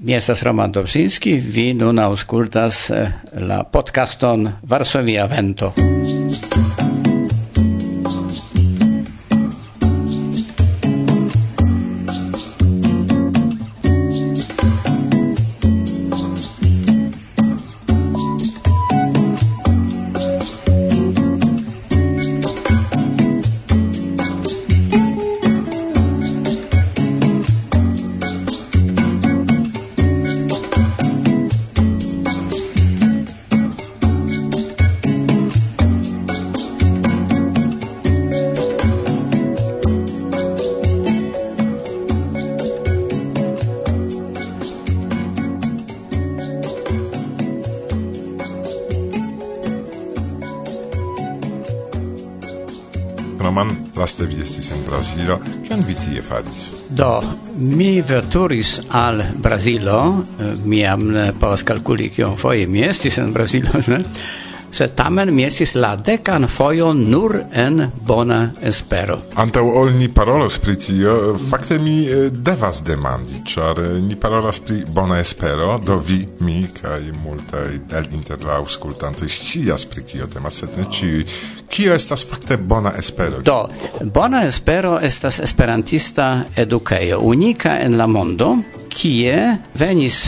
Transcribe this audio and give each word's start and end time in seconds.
Mi 0.00 0.14
estas 0.14 0.42
Roman 0.42 0.72
Dobsinski, 0.72 1.34
vi 1.38 1.72
nun 1.74 1.98
aŭskultas 1.98 2.84
eh, 2.90 3.18
la 3.48 3.62
podcaston 3.64 4.48
Varsovia 4.62 5.26
Vento. 5.26 5.72
laste 53.98 54.26
vi 54.30 54.42
estis 54.42 54.70
en 54.74 54.82
Brazilo, 54.86 55.38
kion 55.66 55.84
vi 55.86 55.96
tie 55.98 56.22
faris? 56.22 56.72
Do, 56.88 57.12
mi 57.58 57.98
veturis 58.02 58.78
al 58.96 59.22
Brazilo, 59.42 60.00
eh, 60.40 60.52
mi 60.64 60.82
jam 60.82 61.08
povas 61.40 61.66
kalkuli 61.66 62.10
kion 62.14 62.38
foje 62.38 62.66
mi 62.66 62.84
estis 62.86 63.18
en 63.18 63.32
Brazilo, 63.34 63.82
ne? 63.92 64.02
se 64.70 64.88
tamen 64.88 65.34
mi 65.34 65.44
esis 65.44 65.74
la 65.74 65.94
decan 65.96 66.48
foion 66.48 67.10
nur 67.10 67.36
en 67.52 67.90
bona 68.06 68.40
espero. 68.62 69.18
Antau 69.34 69.68
ol 69.80 69.92
ni 69.98 70.08
parolas 70.08 70.58
pri 70.58 70.76
tio, 70.76 71.36
fakte 71.50 71.78
mi 71.78 71.98
eh, 72.06 72.30
devas 72.30 72.82
demandi, 72.84 73.42
ĉar 73.46 73.82
eh, 73.84 74.00
ni 74.02 74.16
parolas 74.16 74.60
pri 74.60 74.82
bona 74.88 75.20
espero, 75.20 75.76
do 75.84 75.98
vi, 75.98 76.24
mi 76.40 76.66
kaj 76.80 77.12
multai 77.24 77.80
el 77.98 78.10
inter 78.12 78.44
la 78.44 78.58
aŭskultantoj 78.62 79.28
scias 79.28 79.86
pri 79.86 80.04
kio 80.04 80.26
temas, 80.26 80.60
set 80.62 80.76
ne 80.76 80.88
ci, 80.92 81.24
Kio 81.68 81.94
estas 81.94 82.24
fakte 82.24 82.56
bona 82.56 82.92
espero? 82.98 83.40
Do, 83.44 83.68
bona 84.14 84.42
espero 84.48 84.98
estas 85.02 85.40
esperantista 85.44 86.44
edukejo, 86.56 87.20
unika 87.20 87.78
en 87.80 87.98
la 87.98 88.06
mondo, 88.06 88.56
kie 88.98 89.34
venis 89.78 90.18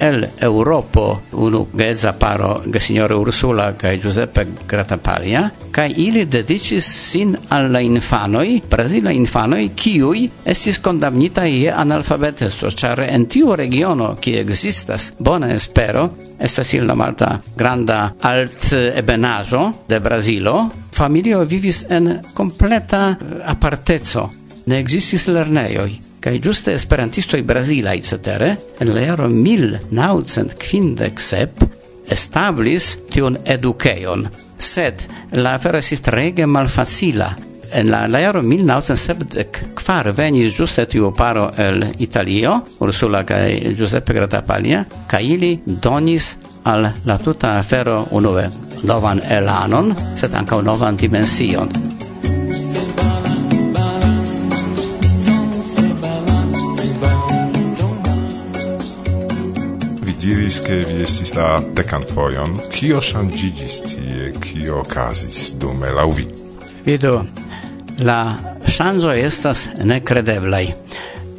el 0.00 0.26
Europo 0.40 1.06
unu 1.32 1.66
geza 1.72 2.12
paro 2.12 2.62
gesignore 2.66 3.16
Ursula 3.16 3.72
kaj 3.72 3.96
Giuseppe 4.02 4.46
Gratapalia 4.68 5.48
kaj 5.72 5.92
ili 5.96 6.26
dedicis 6.26 6.84
sin 6.84 7.36
al 7.48 7.72
la 7.72 7.80
infanoj 7.80 8.60
brazila 8.70 9.12
infanoj 9.12 9.68
kiuj 9.74 10.28
estis 10.44 10.78
kondamnitaj 10.78 11.50
je 11.50 11.72
analfabeteso 11.72 12.70
ĉar 12.70 13.06
en 13.08 13.26
tiu 13.26 13.56
regiono 13.56 14.14
kie 14.20 14.40
ekzistas 14.40 15.12
bona 15.18 15.52
espero 15.54 16.08
estas 16.38 16.74
illa 16.74 16.94
malta 16.94 17.40
granda 17.56 18.12
alt 18.22 18.72
ebenajo 18.72 19.72
de 19.88 20.00
Brazilo, 20.00 20.70
familio 20.92 21.44
vivis 21.44 21.84
en 21.88 22.20
completa 22.34 23.16
apartezo. 23.44 24.28
Ne 24.66 24.78
existis 24.78 25.28
lernejoj 25.28 26.07
giustesperantisto 26.30 27.36
i 27.36 27.40
esperantistoj 27.40 27.96
i 27.96 28.02
cetere 28.02 28.56
en 28.80 28.94
la 28.94 29.00
jaro 29.00 29.28
1957 29.28 31.48
establis 32.10 32.98
tion 33.10 33.36
edukejon, 33.44 34.28
sed 34.58 34.94
la 35.32 35.54
afero 35.54 35.78
estis 35.78 36.00
trege 36.00 36.46
malfacila. 36.46 37.34
En 37.74 37.90
la, 37.90 38.06
la 38.06 38.20
jaro 38.20 38.42
1974 38.42 40.12
venis 40.16 40.54
ĝuste 40.56 40.86
tiu 40.88 41.12
paro 41.16 41.50
el 41.56 41.84
Italio, 41.98 42.60
Ursula 42.80 43.24
kaj 43.28 43.74
Giuseppe 43.76 44.14
Grattapalia, 44.16 44.84
kaj 45.06 45.24
ili 45.24 45.58
donis 45.66 46.36
al 46.64 46.88
la 47.04 47.18
tuta 47.18 47.58
afero 47.58 48.06
unue 48.10 48.48
novan 48.82 49.20
elanon, 49.30 49.94
sed 50.16 50.34
ankaŭ 50.34 50.62
novan 50.62 50.96
dimension. 50.96 51.97
diris 60.28 60.60
che 60.60 60.84
vi 60.84 61.02
estis 61.02 61.32
la 61.32 61.62
decan 61.72 62.02
foion. 62.04 62.52
cio 62.68 63.00
shangigis 63.00 63.80
tie, 63.88 64.32
cio 64.44 64.82
casis 64.84 65.54
dume 65.56 65.88
lau 65.92 66.12
vi? 66.12 66.26
La 68.04 68.20
shanzo 68.66 69.10
estas 69.10 69.68
necredeblai. 69.84 70.74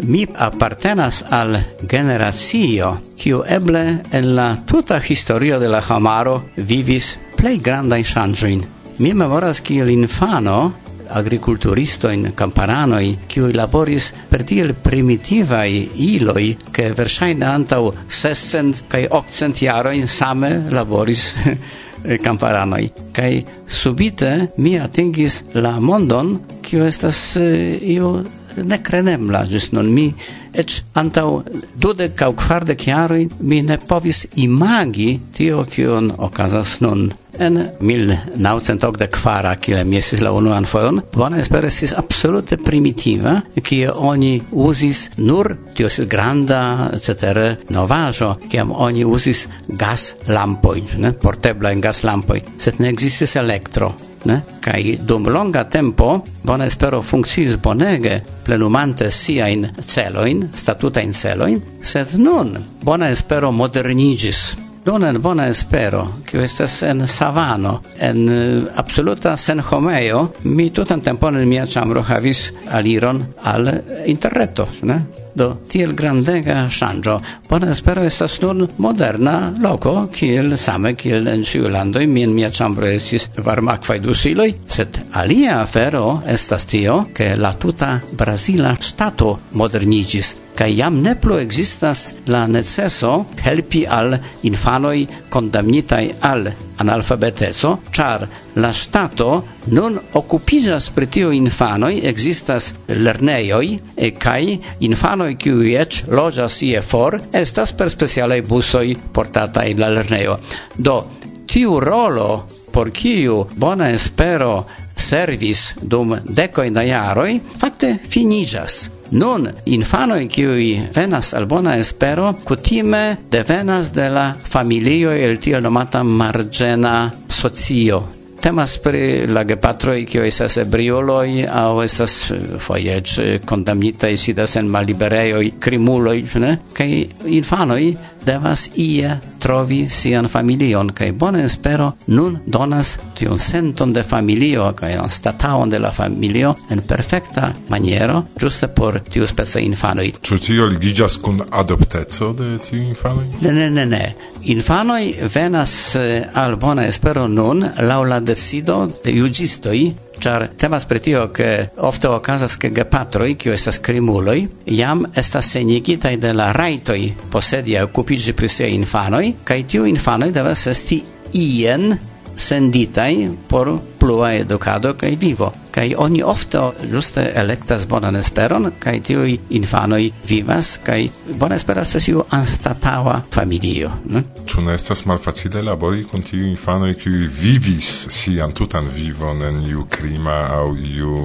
Mi 0.10 0.26
appartenas 0.34 1.24
al 1.30 1.60
generazio, 1.88 3.02
cio 3.16 3.44
eble 3.46 4.02
en 4.10 4.36
la 4.36 4.58
tuta 4.66 4.98
historio 4.98 5.60
de 5.60 5.70
la 5.70 5.84
Hamaro 5.88 6.50
vivis 6.56 7.18
plei 7.38 7.60
grandajn 7.62 8.06
ŝanĝojn. 8.14 8.64
Mi 9.00 9.14
memoras 9.14 9.62
kiel 9.62 9.90
infano 9.90 10.74
agriculturisto 11.10 12.10
in 12.10 12.32
camparanoi, 12.34 13.20
qui 13.28 13.54
laboris 13.54 14.14
per 14.28 14.44
tiel 14.44 14.74
primitivai 14.74 15.90
iloi, 16.16 16.58
che 16.72 16.94
versaine 16.94 17.46
antau 17.46 17.94
600 18.06 18.84
kai 18.88 19.06
800 19.10 19.58
jaro 19.60 19.90
in 19.92 20.08
same 20.08 20.66
laboris 20.70 21.34
camparanoi. 22.22 22.92
kai 23.12 23.46
subite 23.66 24.54
mi 24.58 24.78
atingis 24.78 25.44
la 25.54 25.80
mondon, 25.80 26.40
kiu 26.62 26.84
estas 26.86 27.36
eh, 27.36 27.80
io 27.82 28.24
nekrenemla, 28.56 29.46
gis 29.48 29.72
non 29.72 29.88
mi 29.92 30.14
et 30.52 30.84
antau 30.98 31.44
dudek 31.78 32.16
kau 32.18 32.34
kvarde 32.34 32.76
chiaro 32.76 33.18
mi 33.40 33.62
ne 33.62 33.78
povis 33.78 34.26
imagi 34.36 35.20
tio 35.34 35.64
kion 35.66 36.12
okazas 36.18 36.80
non 36.82 37.10
en 37.40 37.60
1984 37.80 39.56
kile 39.64 39.84
mi 39.84 39.98
estis 39.98 40.22
la 40.22 40.32
unuan 40.36 40.66
fojon 40.66 41.02
bona 41.16 41.40
espero 41.40 41.68
estis 41.68 41.94
absolute 41.98 42.58
primitiva 42.58 43.38
kie 43.64 43.88
oni 43.92 44.34
uzis 44.52 45.06
nur 45.18 45.54
tio 45.76 45.88
estis 45.88 46.10
granda 46.12 46.90
cetere 47.00 47.48
novaĵo 47.70 48.36
kiam 48.50 48.76
oni 48.76 49.06
uzis 49.06 49.48
gas 49.70 50.16
lampoj 50.28 50.84
ne 50.98 51.14
portebla 51.24 51.72
en 51.72 51.82
gas 51.82 52.04
lampoj 52.04 52.44
sed 52.58 52.84
ne 52.84 52.92
ekzistis 52.94 53.36
elektro 53.40 53.94
ne? 54.26 54.42
Kai 54.62 54.98
dum 55.02 55.28
longa 55.32 55.64
tempo 55.64 56.24
bona 56.44 56.66
espero 56.66 57.02
funkciis 57.02 57.58
bonege 57.58 58.20
plenumante 58.44 59.12
sia 59.12 59.48
in 59.48 59.68
celoin, 59.86 60.50
statuta 60.54 61.02
in 61.02 61.14
celoin, 61.14 61.62
sed 61.82 62.18
nun 62.18 62.58
bona 62.84 63.10
espero 63.10 63.52
modernigis 63.52 64.69
Donen 64.86 65.20
bona 65.22 65.48
espero, 65.52 66.06
kiu 66.26 66.42
estas 66.42 66.80
en 66.88 67.04
savano, 67.08 67.82
en 68.00 68.20
uh, 68.30 68.68
absoluta 68.80 69.36
senhomeo, 69.38 70.22
mi 70.44 70.70
tutan 70.72 71.02
tempon 71.04 71.38
en 71.38 71.50
mia 71.50 71.66
ĉambro 71.68 72.04
havis 72.08 72.50
aliron 72.72 73.20
al 73.44 73.72
interreto, 74.08 74.68
ne? 74.88 75.00
Do, 75.40 75.50
tiel 75.72 75.94
grandega 75.96 76.64
ŝanĝo. 76.74 77.14
Bona 77.48 77.70
espero 77.72 78.02
estas 78.04 78.40
nun 78.42 78.66
moderna 78.82 79.54
loko, 79.62 80.08
kiel 80.12 80.58
same 80.58 80.96
kiel 81.00 81.28
en 81.32 81.46
ĉiu 81.48 81.70
landoj. 81.70 82.08
Mi 82.08 82.26
en 82.26 82.34
mia 82.36 82.50
ĉambro 82.50 82.90
estis 82.90 83.30
varmakvaj 83.46 84.00
dusiloj, 84.04 84.50
sed 84.66 85.00
alia 85.22 85.62
afero 85.62 86.22
estas 86.28 86.66
tio, 86.66 87.06
ke 87.14 87.36
la 87.38 87.54
tuta 87.54 88.00
brazila 88.12 88.76
ŝtato 88.82 89.38
moderniĝis 89.54 90.36
kai 90.60 90.74
jam 90.76 90.98
ne 91.00 91.14
plu 91.16 91.38
existas 91.40 92.00
la 92.28 92.42
neceso 92.48 93.12
helpi 93.46 93.86
al 93.88 94.18
infanoi 94.44 95.08
condamnitai 95.32 96.16
al 96.20 96.50
analfabeteco, 96.76 97.80
char 97.92 98.28
la 98.54 98.72
stato 98.74 99.46
non 99.72 100.00
occupizas 100.12 100.90
pri 100.90 101.08
tio 101.08 101.32
infanoi 101.32 102.02
existas 102.04 102.74
lerneioi 102.88 103.80
e 103.96 104.12
kai 104.14 104.60
infanoi 104.80 105.38
qui 105.40 105.76
ec 105.80 106.04
loĝas 106.12 106.60
ie 106.68 106.82
for 106.82 107.16
estas 107.32 107.72
per 107.72 107.90
speciale 107.90 108.42
busoi 108.42 108.98
portata 109.12 109.64
in 109.64 109.80
la 109.80 109.90
lerneo. 109.96 110.40
Do 110.76 111.00
tiu 111.46 111.80
rolo 111.80 112.48
por 112.72 112.92
kiu 112.92 113.46
bona 113.56 113.92
espero 113.92 114.66
servis 114.96 115.74
dum 115.82 116.20
decoi 116.28 116.70
da 116.70 116.84
jaroi, 116.84 117.40
fakte 117.40 117.98
finigas. 118.04 118.99
Nun, 119.12 119.48
infanoi 119.66 120.28
kiui 120.30 120.68
venas 120.94 121.34
al 121.34 121.48
bona 121.50 121.74
espero, 121.82 122.30
kutime 122.46 123.18
devenas 123.32 123.90
de 123.94 124.06
la 124.14 124.28
familio 124.44 125.12
el 125.12 125.40
tiel 125.40 125.64
nomata 125.64 126.04
margena 126.04 127.12
socio. 127.28 128.04
Temas 128.40 128.78
pri 128.80 129.26
la 129.28 129.44
gepatroi, 129.44 130.06
kio 130.08 130.22
esas 130.24 130.56
ebrioloi, 130.62 131.42
au 131.44 131.82
esas 131.84 132.14
eh, 132.32 132.38
foiec 132.62 133.42
condamnitai 133.50 134.14
sidas 134.18 134.56
en 134.62 134.70
malibereioi, 134.72 135.56
crimuloi, 135.60 136.22
ne? 136.40 136.54
Kai 136.74 137.02
infanoi 137.26 137.90
devas 138.26 138.70
ie 138.76 139.12
trovi 139.40 139.90
sian 139.90 140.28
familion, 140.28 140.90
kaj 140.94 141.12
bona 141.12 141.44
espero 141.44 141.92
nun 142.08 142.38
donas 142.46 142.98
tiun 143.18 143.38
senton 143.40 143.94
de 143.94 144.04
familio, 144.04 144.72
kaj 144.76 144.96
anstataon 145.04 145.70
de 145.70 145.80
la 145.80 145.92
familio 145.92 146.56
en 146.70 146.82
perfecta 146.82 147.54
maniero, 147.70 148.24
giuste 148.40 148.68
por 148.68 149.00
tiu 149.10 149.28
spesa 149.28 149.60
infanoi. 149.60 150.14
Ĉu 150.22 150.40
tio 150.40 150.68
ligiĝas 150.74 151.18
kun 151.24 151.42
adopteco 151.52 152.34
de 152.34 152.58
tiu 152.66 152.82
infanoj? 152.84 153.26
Ne, 153.42 153.54
ne, 153.54 153.70
ne, 153.70 153.86
ne. 153.86 154.04
Infanoj 154.44 155.02
venas 155.34 155.96
eh, 155.96 156.28
al 156.34 156.56
bona 156.56 156.88
espero 156.88 157.28
nun 157.28 157.66
laŭ 157.80 158.04
la 158.04 158.20
decido 158.20 158.86
de 159.04 159.16
juĝistoj 159.16 159.80
char 160.20 160.48
temas 160.58 160.86
pri 160.86 161.00
tio 161.00 161.28
ke 161.34 161.50
ofte 161.78 162.08
okazas 162.12 162.58
ke 162.58 162.70
gepatroj 162.76 163.34
kiu 163.40 163.54
estas 163.54 163.80
krimuloj 163.80 164.38
jam 164.66 165.06
estas 165.16 165.52
senigitaj 165.56 166.16
de 166.18 166.34
la 166.34 166.52
rajtoj 166.54 167.00
posedi 167.32 167.78
okupiĝi 167.82 168.36
pri 168.36 168.50
siaj 168.50 168.72
infanoj 168.76 169.26
kaj 169.44 169.60
tiu 169.74 169.88
infanoj 169.90 170.32
devas 170.36 170.68
esti 170.68 171.02
ien 171.40 171.94
senditai 172.40 173.30
por 173.48 173.80
plua 174.00 174.34
educado 174.34 174.94
kaj 174.94 175.16
vivo 175.20 175.52
kaj 175.72 175.94
oni 175.98 176.22
ofte 176.24 176.60
juste 176.92 177.32
elektas 177.36 177.88
bonan 177.88 178.16
esperon 178.16 178.72
kaj 178.80 179.00
tiuj 179.04 179.38
infanoj 179.50 180.12
vivas 180.30 180.80
kaj 180.84 181.08
bona 181.40 181.56
espera 181.56 181.82
estas 181.82 182.08
iu 182.08 182.24
anstataŭa 182.32 183.22
familio 183.34 183.92
ne? 184.06 184.24
Ĉu 184.46 184.62
ne 184.62 184.76
estas 184.76 185.06
malfacile 185.06 185.62
labori 185.62 186.04
kun 186.04 186.24
tiuj 186.24 186.48
infanoj 186.50 186.94
kiuj 187.04 187.28
vivis 187.42 187.90
sian 188.10 188.52
tutan 188.52 188.88
vivon 188.96 189.44
en 189.44 189.60
iu 189.68 189.86
krima 189.90 190.40
aŭ 190.62 190.70
iu 190.94 191.18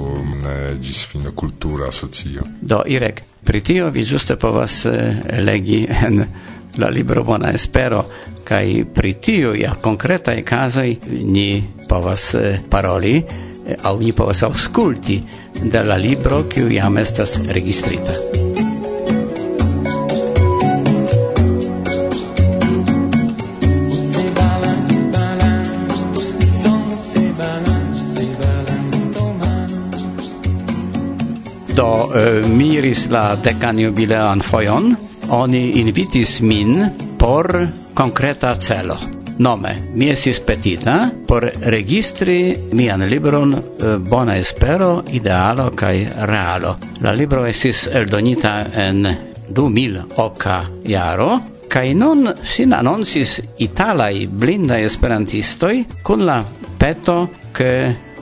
ĝis 0.81 1.05
fino 1.11 1.31
kultura 1.31 1.91
socio 1.91 2.43
Do 2.61 2.83
Irek 2.87 3.23
pri 3.45 3.61
tio 3.61 3.89
vi 3.89 4.03
juste 4.03 4.35
povas 4.35 4.85
eh, 4.85 5.15
legi 5.39 5.87
en 6.05 6.25
la 6.77 6.89
libro 6.89 7.23
Bona 7.23 7.51
Espero, 7.51 8.05
kai 8.43 8.85
pri 8.93 9.13
tio 9.13 9.53
ja 9.53 9.73
konkretaj 9.81 10.43
kazoj 10.43 10.95
ni 11.23 11.63
povas 11.89 12.33
eh, 12.35 12.59
paroli, 12.69 13.17
eh, 13.17 13.75
au 13.83 13.99
ni 13.99 14.11
povas 14.11 14.43
auskulti 14.43 15.21
de 15.63 15.83
la 15.83 15.97
libro, 15.97 16.43
kiu 16.49 16.69
jam 16.71 16.97
estas 16.97 17.39
registrita. 17.47 18.13
do 31.75 32.07
uh, 32.07 32.47
miris 32.47 33.09
la 33.11 33.35
dekan 33.35 33.79
jubilean 33.79 34.39
foion, 34.39 34.93
oni 35.29 35.79
invitis 35.79 36.41
min 36.41 36.91
por 37.17 37.67
concreta 37.93 38.55
celo. 38.55 38.97
Nome, 39.37 39.91
mi 39.93 40.09
esis 40.09 40.39
petita 40.39 41.09
por 41.27 41.43
registri 41.61 42.55
mian 42.71 43.03
libron 43.09 43.53
eh, 43.53 43.97
Bona 43.99 44.37
Espero, 44.37 45.03
Idealo 45.11 45.71
kaj 45.75 46.05
Realo. 46.29 46.77
La 47.01 47.11
libro 47.11 47.45
esis 47.45 47.87
eldonita 47.91 48.67
en 48.73 49.03
2000 49.49 50.05
oca 50.17 50.61
jaro, 50.87 51.39
kaj 51.67 51.93
non 51.93 52.23
sin 52.43 52.73
annonsis 52.73 53.41
italai 53.59 54.27
blindai 54.27 54.83
esperantistoi 54.87 55.83
kun 56.03 56.25
la 56.25 56.39
peto 56.79 57.27
ke 57.51 57.71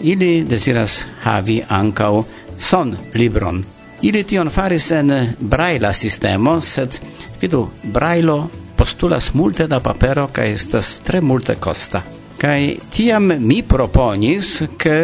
ili 0.02 0.44
desiras 0.50 1.04
havi 1.24 1.62
ancau 1.70 2.26
son 2.58 2.98
libron 3.14 3.62
Ili 4.04 4.24
tion 4.24 4.50
faris 4.50 4.92
en 4.92 5.12
braila 5.40 5.94
sistemo, 5.94 6.58
sed 6.62 7.00
vidu, 7.42 7.70
brailo 7.84 8.50
postulas 8.76 9.34
multe 9.34 9.68
da 9.68 9.80
papero 9.80 10.28
kaj 10.28 10.52
estas 10.52 10.98
tre 11.08 11.22
multe 11.22 11.56
costa. 11.64 12.02
Kaj 12.38 12.76
tiam 12.92 13.32
mi 13.40 13.62
proponis, 13.64 14.50
ke 14.78 14.98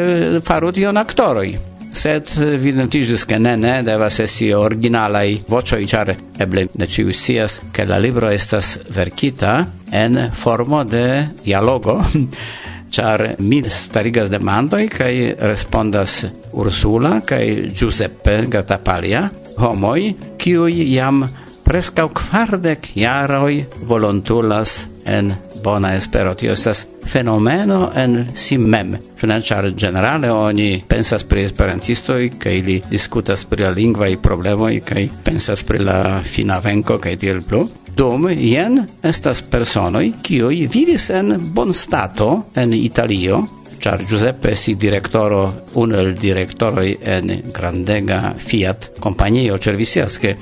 faru 0.43 0.71
tion 0.75 0.99
aktoroj. 0.99 1.53
Sed 1.95 2.33
videntiĝis, 2.59 3.23
ke 3.25 3.39
ne, 3.39 3.55
ne, 3.57 3.77
devas 3.87 4.19
esti 4.19 4.51
originalaj 4.53 5.27
voĉoj, 5.49 5.79
ĉar 5.93 6.11
eble 6.43 6.67
ne 6.75 6.87
ĉiuj 6.87 7.15
scias, 7.15 7.55
ke 7.71 7.87
la 7.87 7.97
libro 8.03 8.27
estas 8.29 8.75
verkita 8.93 9.55
en 9.91 10.25
formo 10.35 10.83
de 10.83 11.05
dialogo, 11.45 12.01
char 12.89 13.35
mi 13.39 13.61
starigas 13.69 14.29
demandoi 14.29 14.87
kai 14.89 15.35
respondas 15.39 16.25
Ursula 16.53 17.21
kai 17.25 17.71
Giuseppe 17.73 18.45
Gatapalia 18.49 19.29
homoi 19.57 20.15
kiui 20.37 20.87
jam 20.93 21.23
prescau 21.63 22.09
kvardek 22.09 22.95
jaroi 22.97 23.65
volontulas 23.85 24.87
en 25.05 25.35
bona 25.63 25.93
espero. 25.95 26.33
Tio 26.35 26.53
estas 26.53 26.87
fenomeno 27.05 27.91
en 27.95 28.27
si 28.35 28.57
mem. 28.57 28.95
Ĉar 29.19 29.69
generale 29.77 30.31
oni 30.31 30.83
pensas 30.87 31.25
pri 31.27 31.43
esperantistoj 31.49 32.31
kaj 32.39 32.55
ili 32.61 32.79
diskutas 32.89 33.45
pri 33.45 33.67
la 33.67 33.73
lingvaj 33.75 34.15
problemoj 34.23 34.79
kaj 34.85 35.07
pensas 35.23 35.63
pri 35.63 35.83
la 35.83 36.21
fina 36.23 36.59
venko 36.63 36.97
kaj 36.97 37.17
tiel 37.17 37.43
plu. 37.43 37.67
Dum 37.99 38.29
jen 38.31 38.77
estas 39.03 39.41
personoi 39.51 40.13
kioi 40.23 40.69
vivis 40.71 41.09
en 41.11 41.33
bon 41.51 41.73
stato 41.75 42.45
en 42.55 42.71
Italio, 42.71 43.41
char 43.75 44.05
Giuseppe 44.07 44.53
si 44.55 44.77
direktoro 44.79 45.41
un 45.83 45.91
el 45.91 46.13
directoroi 46.15 46.93
en 47.03 47.33
grandega 47.51 48.21
Fiat 48.37 48.91
compagnio 49.03 49.57
cervisiasche 49.59 50.37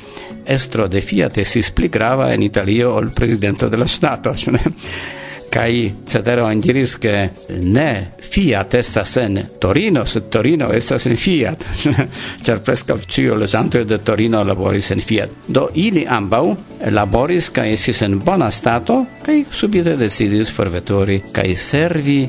estro 0.45 0.85
de 0.87 1.01
Fiat 1.01 1.41
esis 1.41 1.71
pli 1.73 1.89
grava 1.89 2.29
en 2.31 2.45
Italio 2.45 2.93
ol 2.93 3.09
presidente 3.09 3.69
della 3.69 3.87
Stato, 3.87 4.35
cioè 4.35 4.61
kai 5.57 5.93
cetero 6.05 6.45
en 6.51 6.59
diris 6.61 6.97
ke 7.01 7.13
ne 7.65 7.89
Fiat 8.27 8.75
estas 8.77 9.15
en 9.17 9.39
Torino 9.59 10.03
sed 10.05 10.27
Torino 10.29 10.67
estas 10.75 11.07
en 11.09 11.17
Fiat. 11.17 11.65
Ĉar 12.45 12.61
preskaŭ 12.65 12.99
ĉiu 13.07 13.37
loĝantoj 13.41 13.81
de 13.89 13.97
Torino 14.05 14.43
laboris 14.45 14.91
en 14.93 15.01
Fiat. 15.01 15.33
Do 15.47 15.69
ili 15.73 16.05
ambaŭ 16.05 16.43
laboris 16.93 17.49
kaj 17.55 17.71
estis 17.73 18.03
en 18.05 18.19
bona 18.21 18.51
stato 18.53 18.99
kai 19.27 19.43
subite 19.51 19.97
decidis 19.99 20.47
forvetori 20.55 21.17
kai 21.35 21.51
servi 21.59 22.21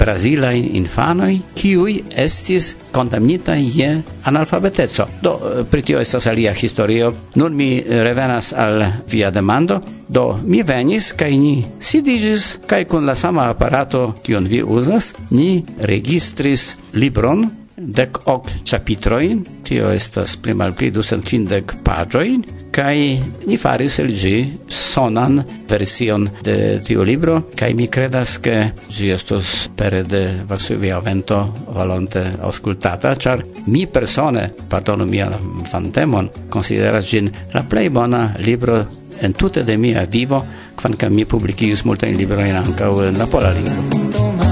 brazilajn 0.00 0.70
infanoi 0.78 1.34
kiui 1.54 1.98
estis 2.24 2.70
kondamnitaj 2.96 3.60
je 3.74 3.90
analfabeteco. 4.24 5.04
Do 5.22 5.34
pritio 5.70 6.00
estas 6.00 6.26
alia 6.26 6.54
historio. 6.56 7.12
Nun 7.34 7.52
mi 7.54 7.84
revenas 7.86 8.54
al 8.56 8.86
via 9.10 9.30
demando. 9.30 9.82
Do 10.08 10.40
mi 10.46 10.62
venis 10.62 11.12
kai 11.12 11.36
ni 11.36 11.60
sidigis 11.78 12.48
kai 12.66 12.86
kun 12.88 13.04
la 13.04 13.14
sama 13.14 13.50
aparato 13.52 14.14
kiun 14.24 14.48
vi 14.48 14.62
uzas, 14.62 15.12
ni 15.30 15.62
registris 15.78 16.76
libron 16.94 17.50
dec 17.76 18.22
hoc 18.24 18.48
chapitroin, 18.64 19.44
tio 19.62 19.90
estas 19.92 20.36
pli 20.40 20.54
mal 20.54 20.72
pli 20.72 20.90
ducent 20.90 21.28
findec 21.28 21.76
pagioin, 21.84 22.40
kai 22.76 23.16
ni 23.48 23.56
faris 23.56 23.94
el 24.02 24.10
gi 24.12 24.36
sonan 24.68 25.40
version 25.68 26.28
de 26.44 26.56
tiu 26.84 27.04
libro 27.08 27.48
kai 27.56 27.72
mi 27.72 27.86
credas 27.88 28.36
ke 28.44 28.56
gi 28.92 29.08
estos 29.16 29.70
per 29.76 30.04
de 30.04 30.44
Varsovia 30.48 31.00
vento 31.00 31.38
volonte 31.72 32.22
auscultata 32.40 33.16
char 33.16 33.44
mi 33.72 33.86
persone 33.86 34.52
pardonu 34.68 35.06
mia 35.06 35.30
fantemon 35.72 36.28
consideras 36.50 37.08
gin 37.08 37.32
la 37.54 37.62
plei 37.62 37.88
bona 37.88 38.34
libro 38.38 38.84
en 39.20 39.32
tutte 39.32 39.64
de 39.64 39.78
mia 39.78 40.04
vivo, 40.04 40.44
quancam 40.74 41.14
mi 41.14 41.24
publicius 41.24 41.84
multain 41.84 42.16
libroin 42.16 42.56
ancau 42.56 43.00
en 43.00 43.16
la 43.18 43.26
pola 43.26 43.50
lingua. 43.52 44.45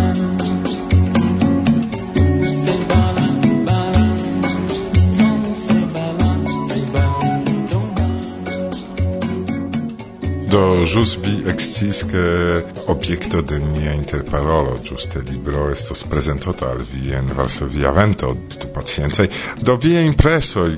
Do, 10.54 10.84
jus 10.84 11.16
vi 11.18 11.42
excis 11.50 12.04
che 12.06 12.64
objecto 12.86 13.40
de 13.40 13.58
nia 13.58 13.90
interparolo, 13.90 14.78
giuste 14.82 15.20
libro, 15.26 15.68
estos 15.68 16.04
presentota 16.04 16.70
al 16.70 16.84
vi 16.84 17.10
en 17.10 17.26
Varsovia 17.34 17.90
vento, 17.90 18.44
stu 18.46 18.70
pacienzai, 18.70 19.28
do 19.58 19.76
via 19.76 19.98
il 19.98 20.14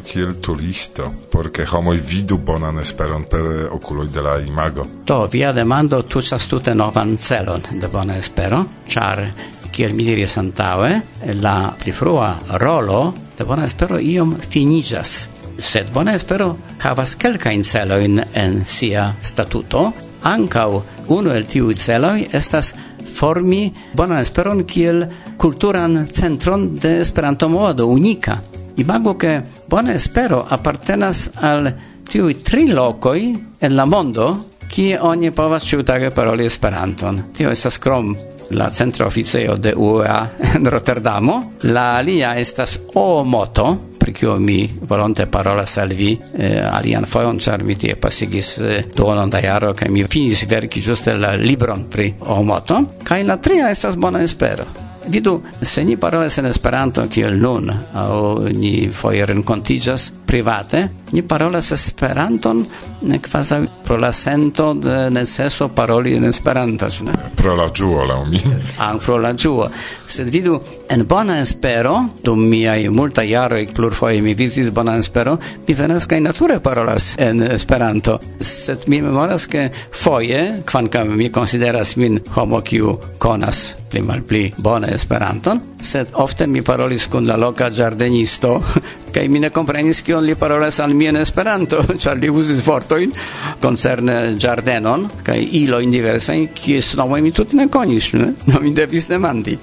kiel 0.02 0.40
turisto, 0.40 1.12
porque 1.28 1.66
homoi 1.71 1.99
vidu 1.99 2.38
bonan 2.38 2.78
esperon 2.78 3.26
per 3.28 3.68
oculoi 3.71 4.09
de 4.09 4.21
la 4.23 4.38
imago. 4.38 4.88
Do, 5.04 5.26
via 5.26 5.52
demando 5.52 6.06
tucas 6.06 6.47
tute 6.47 6.73
novan 6.73 7.18
celon 7.18 7.61
de 7.73 7.88
bona 7.88 8.16
espero, 8.16 8.64
char 8.88 9.30
kiel 9.71 9.92
mi 9.92 10.04
diris 10.04 10.38
antaue, 10.38 11.02
la 11.35 11.76
pli 11.76 11.92
frua 11.92 12.40
rolo 12.56 13.14
de 13.37 13.45
bona 13.45 13.66
espero 13.66 13.99
iom 13.99 14.38
finigas 14.40 15.36
sed 15.58 15.92
bona 15.94 16.14
espero 16.14 16.56
havas 16.82 17.16
kelkajn 17.16 17.64
celojn 17.64 18.20
en 18.34 18.60
sia 18.64 19.12
statuto 19.22 19.92
ankaŭ 20.26 20.70
uno 21.14 21.32
el 21.34 21.46
tiu 21.46 21.72
celoi 21.75 22.26
estas 22.32 22.75
formi 23.16 23.72
bonan 23.94 24.20
esperon 24.20 24.64
kiel 24.64 25.06
kulturan 25.36 26.06
centron 26.12 26.76
de 26.76 27.00
Esperanto 27.00 27.48
modo 27.48 27.86
unika. 27.86 28.40
Imago 28.76 29.14
ke 29.16 29.40
bona 29.68 29.94
espero 29.94 30.44
appartenas 30.50 31.30
al 31.40 31.70
tiu 32.08 32.32
tri 32.42 32.66
lokoj 32.68 33.20
en 33.60 33.76
la 33.76 33.86
mondo 33.86 34.28
kie 34.68 34.98
oni 35.00 35.30
povas 35.30 35.64
ĉiutage 35.64 36.10
paroli 36.10 36.46
Esperanton. 36.46 37.22
Tio 37.32 37.50
estas 37.50 37.78
krom 37.78 38.14
la 38.50 38.70
centro 38.70 39.06
oficejo 39.06 39.56
de 39.56 39.72
UEA 39.76 40.28
en 40.54 40.66
Rotterdamo. 40.66 41.52
La 41.62 41.96
alia 41.96 42.36
estas 42.38 42.78
O-moto, 42.94 43.86
pri 44.06 44.12
kio 44.14 44.36
mi 44.38 44.70
volonte 44.86 45.26
parolas 45.26 45.78
al 45.82 45.88
vi 45.88 46.12
eh, 46.38 46.62
alian 46.62 47.04
fojon, 47.10 47.40
ĉar 47.42 47.64
mi 47.66 47.75
tie 47.75 47.96
pasigis 47.98 48.52
eh, 48.62 48.84
duonon 48.94 49.30
da 49.34 49.42
jaro 49.42 49.75
kaj 49.75 49.90
mi 49.90 50.06
finis 50.06 50.46
verki 50.46 50.80
ĝuste 50.80 51.16
la 51.18 51.34
libron 51.34 51.88
pri 51.90 52.12
homoto 52.20 52.84
kaj 53.02 53.22
la 53.26 53.40
tria 53.42 53.70
estas 53.75 53.98
bona 53.98 54.22
espero. 54.22 54.86
Vidu, 55.08 55.42
se 55.62 55.84
ni 55.84 55.96
parolas 55.96 56.38
en 56.38 56.46
Esperanto 56.46 57.04
kiel 57.08 57.38
nun, 57.38 57.70
aŭ 57.70 58.48
ni 58.54 58.88
foje 58.92 59.26
renkontiĝas 59.26 60.10
private, 60.26 60.80
ni 61.12 61.22
parolas 61.22 61.70
Esperanton 61.72 62.64
kvazaŭ 63.22 63.60
pro 63.86 63.98
la 64.02 64.10
sento 64.12 64.72
de 64.75 65.10
neceso 65.14 65.68
paroli 65.68 66.16
en 66.16 66.25
Esperanto, 66.25 66.88
ne? 67.06 67.14
Pro 67.38 67.54
la 67.56 67.68
ĝuo, 67.70 68.02
laŭ 68.08 68.18
mi. 68.26 68.40
Ankaŭ 68.82 69.04
pro 69.04 69.20
la 69.22 69.32
ĝuo. 69.32 69.68
Sed 70.06 70.30
vidu, 70.34 70.58
en 70.90 71.06
Bona 71.06 71.38
Espero, 71.40 71.94
dum 72.25 72.42
miaj 72.50 72.88
multaj 72.90 73.26
jaroj 73.30 73.62
plurfoje 73.75 74.20
mi 74.22 74.34
vizitis 74.34 74.72
Bona 74.75 74.96
Espero, 74.98 75.38
mi 75.68 75.75
venas 75.75 76.06
kaj 76.10 76.20
nature 76.26 76.58
parolas 76.60 77.14
en 77.18 77.42
Esperanto, 77.46 78.18
sed 78.40 78.88
mi 78.90 79.02
memoras 79.02 79.46
ke 79.46 79.68
foje, 79.94 80.62
kvankam 80.66 81.14
mi 81.16 81.30
konsideras 81.30 81.96
min 81.96 82.18
homo 82.34 82.60
kiu 82.66 82.98
konas 83.18 83.76
pli 83.97 84.05
malpli 84.05 84.53
bone 84.57 84.93
Esperanton, 84.93 85.61
sed 85.81 86.11
ofte 86.21 86.47
mi 86.47 86.61
parolis 86.62 87.07
kun 87.09 87.26
la 87.26 87.37
loka 87.37 87.71
giardenisto, 87.71 88.62
kaj 89.15 89.29
mi 89.29 89.41
ne 89.41 89.50
komprenis 89.50 90.03
kion 90.05 90.25
li 90.25 90.35
parolas 90.37 90.81
al 90.85 90.93
mi 90.95 91.09
en 91.09 91.17
Esperanto, 91.17 91.81
ĉar 92.03 92.21
li 92.21 92.29
uzis 92.29 92.61
vortojn 92.67 93.15
koncerne 93.62 94.37
ĝardenon 94.37 95.09
kaj 95.25 95.38
ilojn 95.62 95.97
diversajn, 95.97 96.50
kies 96.53 96.93
nomoj 97.00 97.23
mi 97.25 97.33
tute 97.33 97.57
ne 97.57 97.69
konis, 97.73 98.12
ne? 98.15 98.33
No 98.53 98.61
mi 98.61 98.75
devis 98.76 99.09
demandi. 99.09 99.57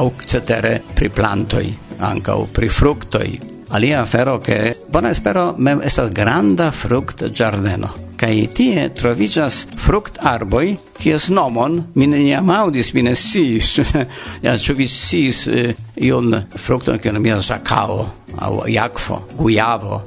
Aŭ 0.00 0.08
cetere 0.24 0.78
pri 0.94 1.12
plantoj, 1.12 1.64
ankaŭ 2.08 2.40
pri 2.54 2.72
fruktoj. 2.72 3.28
Alia 3.76 4.00
afero, 4.00 4.38
ke 4.40 4.74
bona 4.88 5.12
espero 5.12 5.50
mem 5.58 5.84
estas 5.84 6.12
granda 6.16 6.72
frukt 6.72 7.28
ĝardeno 7.28 8.07
kai 8.18 8.48
tie 8.54 8.88
trovigas 8.98 9.60
frukt 9.78 10.18
arboi 10.26 10.74
kies 10.98 11.28
nomon 11.30 11.78
mi 11.94 12.08
neniam 12.10 12.50
aŭdis 12.50 12.92
mi 12.96 13.06
ne 13.06 13.14
sciis 13.14 13.92
ja 14.46 14.56
ĉu 14.58 14.78
vi 14.78 14.86
sciis 14.90 15.46
eh, 15.48 15.74
iun 16.10 16.34
frukton 16.56 16.98
kiun 16.98 17.18
nomiĝas 17.18 17.50
ĵakao 17.52 18.04
aŭ 18.38 18.54
jakvo 18.68 19.22
gujavo 19.38 20.02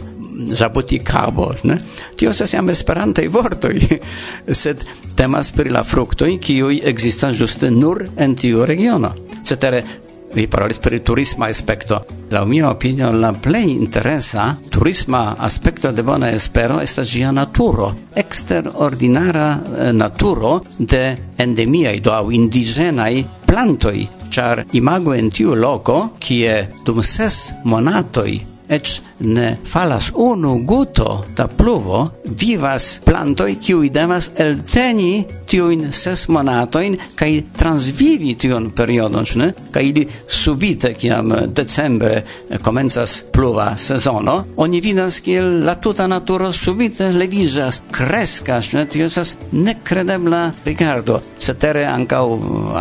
zabutikabo, 0.48 1.54
ne? 1.64 1.78
Tio 2.16 2.30
estas 2.32 2.54
jam 2.54 2.70
esperantaj 2.70 3.28
vortoj, 3.28 3.80
sed 4.62 4.86
temas 5.18 5.52
pri 5.56 5.74
la 5.74 5.84
fruktoj 5.84 6.32
kiuj 6.42 6.82
ekzistas 6.92 7.38
ĝuste 7.40 7.72
nur 7.72 8.06
en 8.18 8.36
tiu 8.36 8.66
regiono. 8.66 9.14
Cetere 9.46 9.84
vi 10.34 10.48
parolis 10.48 10.80
pri 10.80 11.00
turisma 11.04 11.48
aspekto. 11.48 12.02
La 12.32 12.46
mia 12.46 12.70
opinio 12.70 13.12
la 13.12 13.34
plej 13.34 13.72
interesa 13.72 14.56
turisma 14.70 15.36
aspekto 15.40 15.92
de 15.92 16.04
bona 16.04 16.32
espero 16.32 16.80
estas 16.82 17.10
ĝia 17.12 17.32
naturo, 17.32 17.92
eksterordinara 18.16 19.50
eh, 19.52 19.92
naturo 19.94 20.62
de 20.78 21.04
endemiaj 21.38 22.00
do 22.00 22.16
aŭ 22.16 22.32
indiĝenaj 22.32 23.14
plantoj, 23.48 24.00
Char 24.32 24.64
imago 24.72 25.12
en 25.14 25.28
tiu 25.30 25.58
loco, 25.60 26.14
kie 26.24 26.54
dum 26.88 27.04
ses 27.04 27.52
monatoi 27.68 28.51
ec 28.72 29.02
ne 29.20 29.58
falas 29.68 30.12
unu 30.16 30.56
guto 30.66 31.26
da 31.36 31.48
pluvo, 31.48 32.08
vivas 32.26 33.02
plantoi 33.06 33.56
kiui 33.60 33.90
devas 33.94 34.32
elteni 34.40 35.26
tiuin 35.52 35.90
ses 35.92 36.28
monatoin 36.32 36.96
kai 37.16 37.44
transvivi 37.58 38.36
tiun 38.40 38.70
periodon, 38.76 39.28
ne? 39.36 39.50
Kai 39.72 39.90
ili 39.90 40.06
subite, 40.28 40.94
kiam 40.96 41.34
decembre 41.56 42.24
komencas 42.64 43.18
pluva 43.34 43.74
sezono, 43.78 44.38
oni 44.58 44.80
vidas 44.82 45.20
kiel 45.20 45.66
la 45.66 45.76
tuta 45.76 46.08
naturo 46.08 46.52
subite 46.56 47.12
leviĝas, 47.12 47.82
kreskas, 47.92 48.72
ne? 48.78 48.86
Tio 48.88 49.06
esas 49.12 49.36
nekredebla 49.52 50.46
rigardo. 50.66 51.20
Cetere 51.42 51.86
ankaŭ 51.92 52.26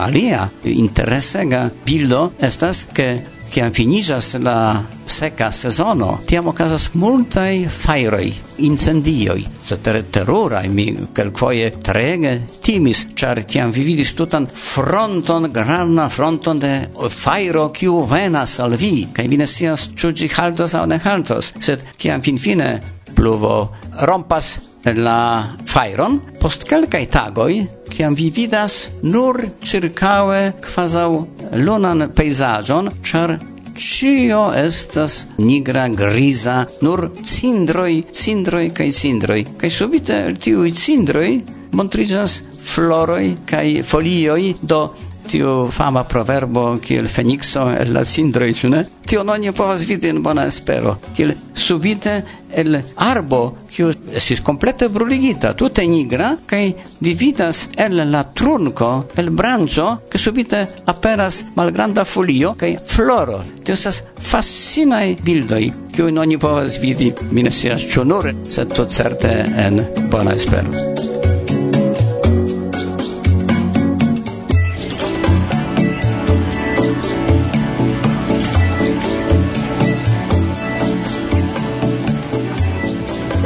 alia 0.04 0.46
interesega 0.62 1.66
bildo 1.86 2.28
estas 2.40 2.86
ke 2.94 3.10
Ciam 3.50 3.72
finijas 3.72 4.34
la 4.38 4.84
seca 5.06 5.50
sezono, 5.50 6.20
tiam 6.26 6.46
ocasas 6.52 6.84
multae 6.94 7.66
fairoi, 7.68 8.28
incendioi, 8.62 9.42
cetere 9.66 10.04
terurae, 10.06 10.68
mi 10.70 10.86
quelcoie 11.14 11.72
trege 11.82 12.36
timis, 12.62 13.08
char 13.18 13.42
tiam 13.50 13.72
vi 13.74 13.82
vidis 13.88 14.14
tutan 14.14 14.46
fronton, 14.46 15.50
grana 15.50 16.06
fronton 16.08 16.62
de 16.62 16.72
fairo, 17.10 17.68
kiu 17.74 18.04
venas 18.06 18.60
al 18.62 18.78
vi, 18.78 19.08
cae 19.12 19.26
vi 19.26 19.42
ne 19.42 19.50
scias, 19.50 19.90
ciu 19.98 20.14
haltos 20.38 20.78
au 20.78 20.86
ne 20.86 21.00
haltos, 21.02 21.52
sed 21.58 21.82
ciam 21.98 22.22
fin 22.22 22.38
fine 22.38 22.76
pluvo 23.14 23.72
rompas 24.06 24.60
la 24.84 25.44
fairon 25.68 26.18
post 26.40 26.64
kelkaj 26.68 27.04
tagoj, 27.12 27.52
ciam 27.92 28.14
vi 28.16 28.30
vidas 28.30 28.90
nur 29.02 29.40
circaue 29.62 30.54
quasau 30.64 31.26
lunan 31.64 32.10
peisagion, 32.16 32.90
char 33.02 33.38
Cio 33.80 34.52
estas 34.52 35.26
nigra, 35.38 35.86
griza, 35.88 36.66
nur 36.82 37.06
cindroi, 37.24 38.02
cindroi 38.12 38.66
kaj 38.76 38.90
cindroi. 38.92 39.44
Kaj 39.56 39.70
subite 39.72 40.18
tiui 40.36 40.74
cindroi 40.76 41.38
montriĝas 41.72 42.34
floroi 42.60 43.30
kaj 43.48 43.80
folioj, 43.86 44.42
do 44.60 44.82
tiu 45.28 45.68
fama 45.70 46.04
proverbo 46.04 46.78
kiel 46.82 47.08
fenikso 47.08 47.68
el 47.72 47.92
la 47.94 48.04
sindroj 48.04 48.52
ĉu 48.62 48.70
ne? 48.72 48.84
Tion 49.10 49.28
oni 49.28 49.52
povas 49.52 49.86
vidi 49.88 50.08
en 50.08 50.22
bona 50.22 50.46
espero 50.46 50.96
kiel 51.16 51.34
subite 51.54 52.20
el 52.50 52.78
arbo 52.96 53.40
kiu 53.70 53.90
estis 54.14 54.40
komplete 54.42 54.88
bruligita 54.88 55.52
tute 55.54 55.86
nigra 55.86 56.32
kaj 56.46 56.62
dividas 57.00 57.68
el 57.76 58.00
la 58.10 58.24
trunko 58.24 58.90
el 59.16 59.30
branĉo 59.30 59.88
ke 60.10 60.18
subite 60.18 60.66
aperas 60.86 61.44
malgranda 61.56 62.04
folio 62.04 62.54
kaj 62.58 62.76
floro. 62.86 63.42
Tio 63.64 63.74
estas 63.74 64.02
fascinaj 64.30 65.16
bildoj 65.24 65.64
kiujn 65.94 66.18
oni 66.18 66.38
povas 66.38 66.78
vidi. 66.82 67.12
Mi 67.30 67.42
ne 67.42 67.50
scias 67.50 67.86
ĉu 67.92 68.04
nur 68.04 68.32
sed 68.48 68.74
tutcerte 68.76 69.34
en 69.66 69.84
bona 70.10 70.34
espero. 70.38 71.29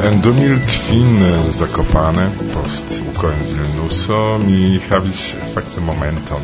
en 0.05 0.21
2000 0.23 1.51
Zakopane, 1.51 2.31
post 2.53 3.03
uko 3.11 3.27
en 3.27 3.41
Vilnuso, 3.49 4.39
mi 4.39 4.79
havis 4.91 5.37
fakte 5.55 5.81
momenton 5.81 6.43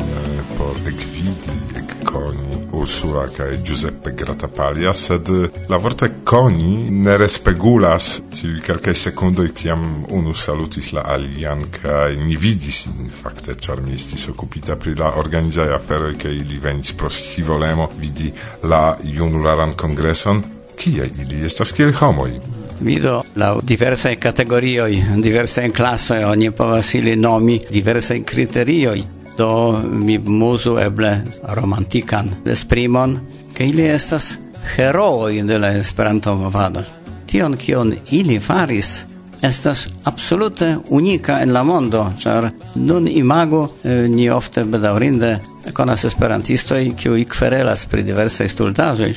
por 0.57 0.77
ekvidi, 0.89 1.53
ekkoni 1.77 2.57
Ursula 2.73 3.27
kaj 3.29 3.57
Giuseppe 3.65 4.13
Gratapalia, 4.17 4.93
sed 4.93 5.29
la 5.69 5.77
vorte 5.77 6.09
koni 6.25 6.89
ne 7.03 7.17
respegulas 7.21 8.07
tiuj 8.33 8.61
kelkaj 8.65 8.95
sekundoj, 9.03 9.51
kiam 9.53 9.83
unu 10.09 10.33
salutis 10.33 10.89
la 10.95 11.03
alian 11.15 11.61
kaj 11.81 12.17
ni 12.23 12.39
vidis 12.39 12.87
nin 12.95 13.11
fakte, 13.13 13.53
ĉar 13.53 13.83
mi 13.85 13.93
estis 13.97 14.25
okupita 14.33 14.79
pri 14.81 14.95
la 14.97 15.13
organizaj 15.21 15.69
aferoj 15.75 16.15
kaj 16.23 16.33
ili 16.33 16.57
venis 16.63 16.95
pro 16.97 17.09
scivolemo 17.09 17.91
vidi 17.99 18.33
la 18.63 18.97
junularan 19.03 19.77
kongreson, 19.77 20.41
kie 20.81 21.05
ili 21.21 21.45
estas 21.45 21.75
kiel 21.77 21.93
homoj 22.01 22.50
vido 22.81 23.23
la 23.35 23.57
diversa 23.63 24.15
categorio 24.15 24.85
diversa 25.17 25.69
classe, 25.69 26.25
ogni 26.25 26.51
povas 26.51 26.93
ili 26.93 27.15
nomi 27.15 27.59
diversa 27.69 28.15
criterio 28.25 28.93
do 29.37 29.81
mi 29.89 30.17
muzu 30.17 30.77
eble 30.77 31.21
romantikan 31.43 32.35
esprimon 32.45 33.19
che 33.53 33.63
ili 33.63 33.83
estas 33.83 34.37
heroi 34.77 35.43
de 35.43 35.57
la 35.57 35.77
Esperanto 35.77 36.35
movado 36.35 36.83
tion 37.25 37.57
kion 37.57 37.93
ili 38.11 38.39
faris 38.39 39.05
estas 39.41 39.87
absolute 40.03 40.77
unika 40.89 41.41
en 41.41 41.53
la 41.53 41.63
mondo, 41.63 42.13
char 42.19 42.49
nun 42.75 43.07
imago 43.07 43.73
eh, 43.83 44.07
ni 44.09 44.29
ofte 44.29 44.63
bedaurinde 44.63 45.39
konas 45.73 46.05
esperantistoj 46.05 46.91
kiuj 46.95 47.25
kverelas 47.25 47.85
pri 47.85 48.03
diversaj 48.03 48.47
stultaĵoj. 48.47 49.13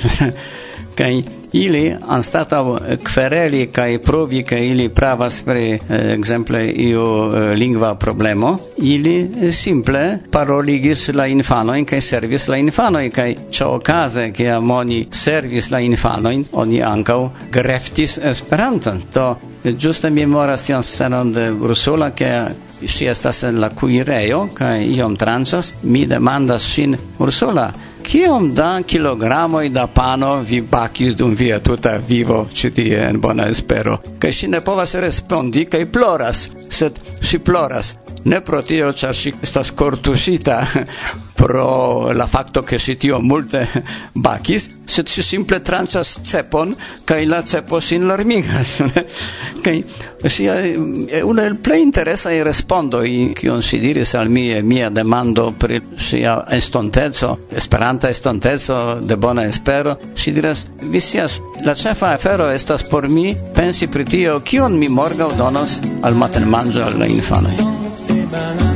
Kaj 0.98 1.22
ili 1.54 1.94
anstata 2.08 2.58
eh, 2.58 2.96
kvereli 2.96 3.66
kai 3.66 3.98
provi 3.98 4.42
ke 4.42 4.58
ili 4.68 4.88
pravas 4.88 5.42
pri 5.42 5.72
eh, 5.72 5.78
ekzemple 6.14 6.66
io 6.66 7.06
eh, 7.34 7.54
lingva 7.54 7.94
problemo 7.94 8.58
ili 8.76 9.30
simple 9.52 10.18
paroligis 10.30 11.08
la 11.14 11.26
infanojn 11.26 11.84
kai 11.84 12.00
servis 12.00 12.48
la 12.48 12.56
infano 12.56 13.00
in 13.00 13.10
kai 13.10 13.36
kaj 13.58 13.78
case 13.84 14.32
kiam 14.32 14.64
amoni 14.64 15.06
servis 15.10 15.70
la 15.70 15.80
infanojn 15.80 16.44
oni 16.52 16.82
ankaŭ 16.82 17.28
greftis 17.52 18.18
Esperanton. 18.18 19.02
To 19.12 19.36
Giusta 19.64 20.10
memoria 20.10 20.56
tion 20.56 20.82
scenon 20.82 21.32
de 21.32 21.50
Ursula 21.50 22.10
che 22.10 22.54
si 22.86 23.06
estas 23.06 23.42
en 23.42 23.60
la 23.60 23.70
kuirejo 23.70 24.48
kaj 24.54 24.84
iom 24.84 25.16
tranĉas. 25.16 25.74
Mi 25.82 26.06
demandas 26.06 26.62
sin 26.74 26.96
Ursula 27.18 27.72
kiom 28.04 28.54
da 28.54 28.82
kilogramoj 28.86 29.68
da 29.68 29.86
pano 29.86 30.36
vi 30.48 30.60
bakis 30.60 31.16
dum 31.16 31.34
via 31.34 31.58
tuta 31.58 31.96
vivo 32.08 32.46
ĉi 32.54 32.70
tie 32.70 33.00
en 33.08 33.20
bona 33.20 33.48
espero? 33.50 33.98
Kaj 34.18 34.32
ŝi 34.38 34.50
ne 34.52 34.60
povas 34.64 34.94
respondi 35.04 35.64
kaj 35.64 35.84
ploras 35.92 36.48
sed 36.68 37.00
ŝi 37.22 37.38
ploras. 37.38 37.94
Ne 38.24 38.40
pro 38.40 38.62
tio 38.62 38.92
ĉar 38.92 39.16
ŝi 39.16 39.34
estas 39.42 39.72
kortuŝita. 39.76 40.58
pro 41.44 42.10
la 42.12 42.26
facto 42.26 42.62
che 42.62 42.78
si 42.78 42.96
tio 42.96 43.20
multe 43.20 43.68
bakis, 44.12 44.70
sed 44.84 45.06
si 45.08 45.20
simple 45.22 45.60
transas 45.60 46.20
cepon 46.24 46.74
kai 47.04 47.26
la 47.26 47.42
cepo 47.44 47.80
sin 47.80 48.06
larmigas. 48.06 48.82
kai 49.64 49.84
sia 50.24 50.54
è 50.62 51.20
una 51.20 51.44
el 51.44 51.56
plej 51.56 51.82
interesa 51.82 52.32
i 52.32 52.42
respondo 52.42 53.02
i 53.02 53.34
on 53.48 53.60
si 53.60 53.78
diris 53.78 54.14
al 54.14 54.30
mie, 54.30 54.62
mia 54.62 54.88
demando 54.88 55.52
per 55.52 55.82
sia 55.96 56.48
estontezo, 56.48 57.44
esperanta 57.50 58.08
estontezo, 58.08 59.00
de 59.02 59.16
bona 59.16 59.44
espero, 59.44 59.98
si 60.14 60.32
diras 60.32 60.66
vi 60.80 61.00
sias 61.00 61.40
la 61.62 61.74
cefa 61.74 62.14
afero 62.14 62.48
estas 62.48 62.84
por 62.84 63.08
mi 63.08 63.36
pensi 63.52 63.86
pri 63.88 64.04
tio 64.04 64.40
kion 64.40 64.78
mi 64.78 64.88
morga 64.88 65.28
donos 65.36 65.80
al 66.00 66.14
matenmanĝo 66.14 66.84
al 66.84 66.98
la. 66.98 68.73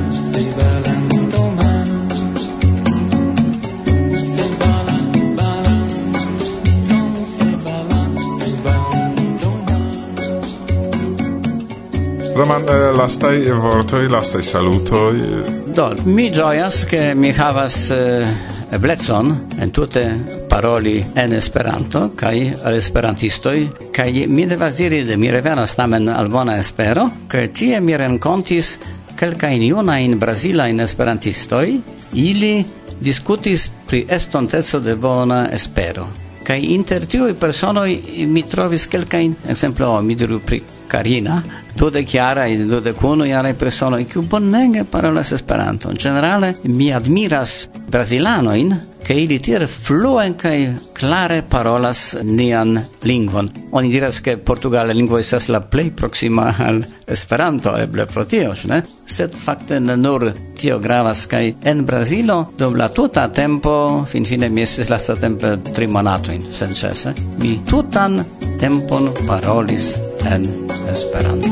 Roman, 12.39 12.63
eh, 12.69 12.93
lastai 12.93 13.51
vortoi, 13.51 14.07
lastai 14.09 14.43
salutoi. 14.43 15.43
Do, 15.75 15.97
mi 16.05 16.31
gioias 16.31 16.85
che 16.85 17.13
mi 17.13 17.33
havas 17.35 17.91
eh, 17.91 18.27
eblecon 18.71 19.47
entute 19.59 20.45
paroli 20.47 21.05
en 21.15 21.33
Esperanto 21.33 22.13
kai 22.15 22.55
al 22.63 22.75
Esperantistoi, 22.75 23.91
kai 23.91 24.27
mi 24.29 24.47
devas 24.47 24.77
diri 24.77 25.03
de 25.03 25.17
mi 25.17 25.31
revenas 25.31 25.75
tamen 25.75 26.07
al 26.07 26.29
bona 26.29 26.57
espero 26.59 27.11
ke 27.27 27.49
tie 27.51 27.81
mi 27.81 27.97
renkontis 27.97 28.79
kelkai 29.17 29.59
niuna 29.59 29.99
in 29.99 30.17
Brazila 30.17 30.69
in 30.69 30.79
Esperantistoi, 30.79 31.83
ili 32.13 32.65
discutis 33.01 33.69
pri 33.85 34.07
estonteco 34.07 34.79
de 34.79 34.95
bona 34.95 35.49
espero. 35.51 36.07
Kai 36.45 36.71
inter 36.71 37.03
tiuj 37.03 37.35
personoj 37.35 37.99
mi 38.31 38.47
trovis 38.47 38.87
kelkajn, 38.87 39.35
ekzemplo, 39.49 39.97
mi 40.03 40.15
diru 40.15 40.39
pri 40.39 40.78
carina, 40.89 41.43
dudek 41.77 42.09
jaraj, 42.15 42.57
dudek 42.71 43.03
unu 43.05 43.29
jaraj 43.29 43.55
personoj, 43.59 44.05
kiu 44.09 44.23
bonege 44.23 44.85
parolas 44.85 45.33
In 45.33 45.97
generale 45.97 46.55
mi 46.65 46.93
admiras 46.93 47.69
brasilano 47.91 48.55
in 48.55 48.77
che 49.09 49.15
ili 49.15 49.41
tiel 49.41 49.67
fluen 49.67 50.35
kai 50.37 50.69
klare 50.93 51.43
parolas 51.43 52.19
nian 52.23 52.87
lingvon. 53.03 53.49
Oni 53.71 53.89
diras 53.89 54.21
che 54.21 54.37
portugale 54.37 54.93
lingvo 54.93 55.17
estas 55.17 55.49
la 55.49 55.61
plej 55.61 55.93
proxima 55.95 56.55
al 56.59 56.85
Esperanto, 57.07 57.75
eble 57.77 58.05
pro 58.05 58.27
tio, 58.27 58.53
ne? 58.65 58.85
Sed 59.05 59.33
fakte 59.33 59.79
ne 59.81 59.97
nur 59.97 60.27
tio 60.55 60.79
gravas 60.79 61.27
kai 61.27 61.57
en 61.63 61.87
Brazilo 61.87 62.53
dum 62.59 62.77
la 62.77 62.91
tuta 62.91 63.29
tempo, 63.29 64.05
finfine 64.05 64.51
mi 64.51 64.61
estis 64.61 64.91
lastatempe 64.93 65.55
tri 65.73 65.87
monatojn 65.89 66.45
senĉese, 66.53 67.15
mi 67.39 67.63
tutan 67.65 68.21
tempon 68.59 69.15
parolis 69.27 70.01
en 70.27 70.67
Esperanto. 70.91 71.49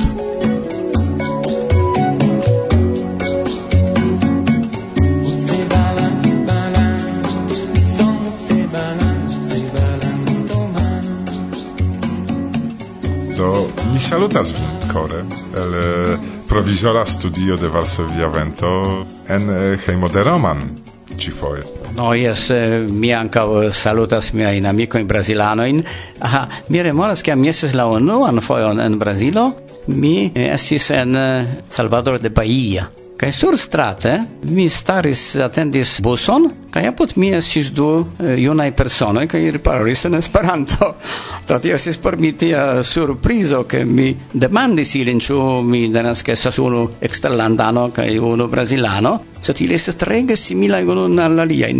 Do, 13.36 13.70
mi 13.92 14.00
salutas 14.00 14.52
vin, 14.52 14.88
Kore, 14.92 15.22
el 15.54 15.74
eh, 15.74 16.18
provizora 16.48 17.06
studio 17.06 17.56
de 17.56 17.68
Varsovia 17.68 18.28
Vento 18.28 19.06
en 19.28 19.48
eh, 19.50 19.78
Heimoderoman, 19.86 20.58
de 20.58 20.64
Roman, 20.64 20.82
ci 21.16 21.30
foje. 21.30 21.75
No, 21.96 22.14
yes, 22.14 22.50
eh, 22.50 22.84
mi 22.86 23.10
anca 23.10 23.44
eh, 23.44 23.72
salutas 23.72 24.32
mia 24.32 24.52
in 24.52 24.66
amico 24.66 24.98
in 24.98 25.06
Brasilano 25.06 25.64
in. 25.64 25.82
Aha, 26.18 26.46
mi 26.66 26.82
remoras 26.82 27.22
che 27.22 27.34
mi 27.34 27.48
esses 27.48 27.72
la 27.72 27.86
unuan 27.86 28.42
foion 28.42 28.80
en 28.80 28.98
Brazilo. 28.98 29.56
Mi 29.86 30.30
eh, 30.34 30.52
estis 30.52 30.90
en 30.90 31.16
Salvador 31.68 32.20
de 32.20 32.28
Bahia. 32.28 32.90
Kai 33.16 33.32
sur 33.32 33.56
strate 33.56 34.12
mi 34.52 34.68
staris 34.68 35.38
atendis 35.40 36.02
buson, 36.04 36.50
kai 36.68 36.82
apud 36.90 37.14
mi 37.16 37.30
estis 37.32 37.70
du 37.72 37.86
eh, 38.20 38.34
junai 38.42 38.74
personoi, 38.76 39.24
kaj 39.24 39.40
ili 39.40 39.58
parolis 39.58 40.04
en 40.04 40.18
Esperanto. 40.18 40.90
Do 41.48 41.56
tio 41.62 41.78
esis 41.78 41.96
por 41.96 42.18
mi 42.20 42.34
tia 42.36 42.82
surprizo, 42.84 43.62
ke 43.64 43.84
mi 43.88 44.10
demandis 44.32 44.94
ilin 45.00 45.20
ĉu 45.22 45.38
mi 45.64 45.86
denas 45.94 46.20
ke 46.26 46.36
esas 46.36 46.60
unu 46.60 46.84
exterlandano, 47.00 47.88
kaj 47.96 48.18
unu 48.20 48.50
brazilano, 48.52 49.16
sed 49.40 49.64
ili 49.64 49.80
estas 49.80 49.96
trege 49.96 50.36
similai 50.36 50.84
unu 50.84 51.08
al 51.22 51.40
aliaj. 51.40 51.72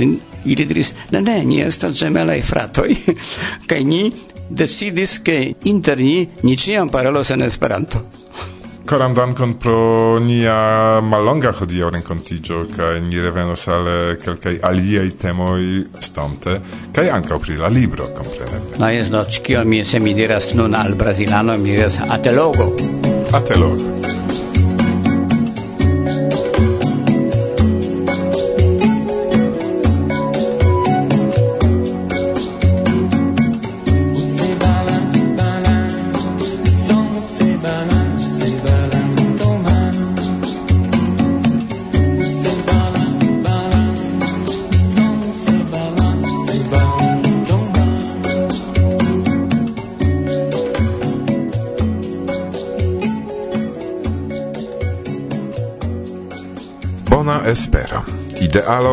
Ili 0.46 0.64
diris: 0.64 0.94
"Ne, 1.10 1.20
ne, 1.20 1.42
ni 1.44 1.60
estas 1.60 2.00
gemelai 2.00 2.40
fratoj 2.40 2.94
kaj 3.68 3.84
ni 3.84 4.06
decidis 4.48 5.18
ke 5.18 5.52
inter 5.64 5.98
ni 5.98 6.28
ni 6.42 6.56
ĉiam 6.56 6.88
parolos 6.88 7.30
en 7.30 7.42
Esperanto." 7.42 8.25
Coram 8.86 9.14
dankon 9.14 9.54
pro 9.58 10.18
nia 10.22 11.00
mallonga 11.02 11.50
hodiaŭ 11.58 11.88
renkontiĝo 11.90 12.60
kaj 12.70 13.00
ni 13.08 13.18
revenos 13.24 13.66
al 13.74 13.88
eh, 13.90 14.12
kelkaj 14.22 14.60
aliaj 14.68 15.08
temoj 15.24 15.58
estonte 15.98 16.54
kaj 16.94 17.08
ankaŭ 17.16 17.40
pri 17.42 17.58
la 17.58 17.72
libro 17.78 18.06
kompreneble. 18.14 18.78
No 18.78 18.90
jes 18.94 19.10
no, 19.10 19.24
kion 19.48 19.66
mi 19.66 19.82
se 19.84 20.00
mi 20.00 20.14
diras 20.14 20.52
nun 20.54 20.78
al 20.78 20.94
brazilano 20.94 21.58
mi 21.58 21.74
diras 21.74 21.98
atelogo. 22.06 22.70
Atelogo. 23.34 24.15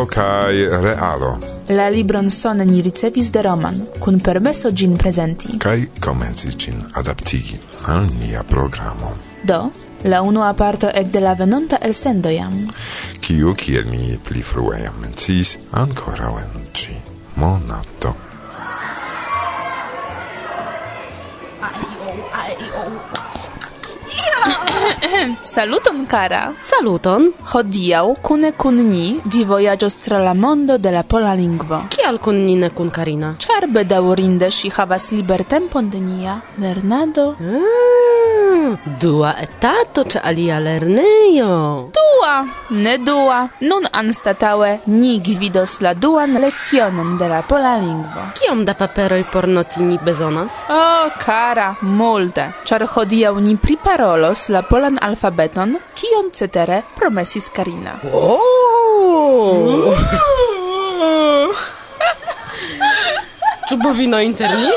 Kai 0.05 0.67
Realo. 0.67 1.39
La 1.67 1.89
libron 1.89 2.29
sone 2.29 2.65
ni 2.65 2.81
ricevis 2.81 3.31
de 3.31 3.41
Roman, 3.41 3.87
kun 3.99 4.19
permeso 4.19 4.71
gin 4.73 4.97
presenti. 4.97 5.57
Kai 5.57 5.89
komencis 5.99 6.55
gin 6.55 6.81
adaptigi 6.93 7.59
al 7.87 8.05
nia 8.19 8.43
programo. 8.43 9.13
Do, 9.43 9.71
la 10.03 10.21
unua 10.21 10.53
parto 10.53 10.89
ec 10.89 11.07
de 11.11 11.19
la 11.19 11.35
venonta 11.35 11.77
el 11.81 11.95
sendo 11.95 12.29
jam. 12.29 12.65
Kiu, 13.19 13.53
kiel 13.53 13.85
mi 13.87 14.19
pli 14.23 14.41
frue 14.41 14.83
jam 14.83 14.99
mencis, 15.01 15.57
ancora 15.71 16.33
en 16.41 16.67
ci 16.73 16.99
monato. 17.35 18.32
Saluton 25.41 26.05
cara. 26.05 26.53
Saluton. 26.61 27.29
Hodiau 27.53 28.15
kune 28.21 28.51
kun 28.51 28.79
ni 28.89 29.19
vi 29.25 29.43
vojaĝos 29.47 29.95
tra 30.03 30.19
la 30.23 30.33
mondo 30.33 30.77
de 30.77 30.91
la 30.91 31.03
pola 31.03 31.33
lingvo. 31.33 31.79
Kial 31.89 32.19
kun 32.19 32.43
ni 32.45 32.55
ne 32.55 32.69
kun 32.69 32.91
Karina? 32.91 33.35
Ĉar 33.45 33.69
bedaŭrinde 33.75 34.51
ŝi 34.51 34.73
havas 34.77 35.11
libertempon 35.15 35.89
de 35.89 36.03
nia 36.03 36.41
lernado. 36.59 37.35
Mm. 37.39 38.12
Dua 38.99 39.35
etato 39.37 40.03
ce 40.03 40.19
alia 40.19 40.59
lerneio. 40.59 41.89
Dua 41.91 42.45
ne 42.69 42.97
dua. 42.97 43.49
Nun 43.59 43.85
anstataue 43.91 44.79
ni 44.85 45.19
gvidos 45.19 45.79
la 45.81 45.93
duan 45.93 46.31
lecionon 46.39 47.17
de 47.17 47.27
la 47.27 47.41
pola 47.41 47.77
lingvo. 47.77 48.21
Kiom 48.39 48.65
da 48.65 48.73
paperoj 48.73 49.23
por 49.31 49.47
noti 49.47 49.83
ni 49.83 49.97
bezonas? 49.97 50.65
O, 50.69 51.09
kara, 51.25 51.75
multe. 51.81 52.49
Ĉar 52.65 52.87
hodiaŭ 52.95 53.39
ni 53.39 53.55
priparolos 53.57 54.49
la 54.49 54.61
polan 54.61 54.97
alfabeton, 55.01 55.77
kion 55.95 56.31
cetere 56.31 56.83
promesis 56.95 57.49
Karina. 57.49 57.99
Oh! 58.13 58.63
Czy 63.69 63.77
bowino 63.77 64.19
interni? 64.19 64.71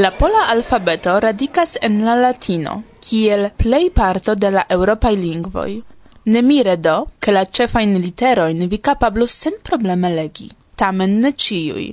La 0.00 0.10
pola 0.16 0.46
alfabeto 0.48 1.20
radicas 1.20 1.76
en 1.82 1.96
la 2.06 2.14
latino, 2.14 2.74
kiel 3.04 3.50
plej 3.60 3.90
parto 3.92 4.34
de 4.34 4.50
la 4.54 4.62
eŭropaj 4.76 5.12
lingvoj. 5.16 5.72
Ne 6.32 6.42
mire 6.46 6.76
do, 6.86 6.94
ke 7.20 7.34
la 7.34 7.42
ĉefajn 7.58 7.92
literojn 8.04 8.62
vi 8.70 8.78
kapablus 8.78 9.34
senprobleme 9.44 10.12
legi, 10.14 10.48
tamen 10.82 11.18
ne 11.24 11.34
ĉiuj. 11.44 11.84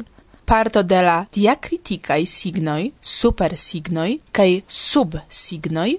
Parto 0.47 0.85
de 0.93 1.01
la 1.09 1.17
diakritikaj 1.39 2.21
signoj, 2.37 2.83
supersignoj 3.17 4.09
kaj 4.31 4.49
subsignoj 4.85 5.89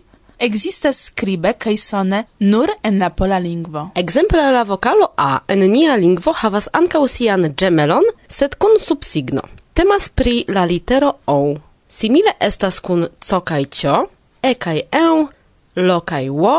Existas 0.49 1.05
scribe 1.11 1.53
kaj 1.59 1.77
sone 1.85 2.25
nur 2.38 2.71
en 2.83 3.01
la 3.03 3.11
pola 3.11 3.38
lingvo. 3.42 3.88
Ekzemple 3.94 4.49
la 4.55 4.62
vokalo 4.62 5.12
A 5.16 5.31
en 5.49 5.71
nia 5.77 5.97
lingvo 5.97 6.33
havas 6.33 6.73
ankaŭ 6.73 7.07
sian 7.18 7.53
ĝemelon, 7.53 8.12
sed 8.29 8.55
kun 8.55 8.79
subsigno. 8.81 9.42
Temas 9.75 10.09
pri 10.09 10.44
la 10.49 10.64
litero 10.64 11.18
O. 11.27 11.68
Simile 11.88 12.33
estas 12.40 12.81
kun 12.81 13.07
co 13.20 13.40
kaj 13.40 13.64
cio, 13.64 13.96
e 14.42 14.55
kaj 14.55 14.81
eu, 14.92 15.29
lo 15.77 16.01
kaj 16.01 16.29
wo, 16.29 16.57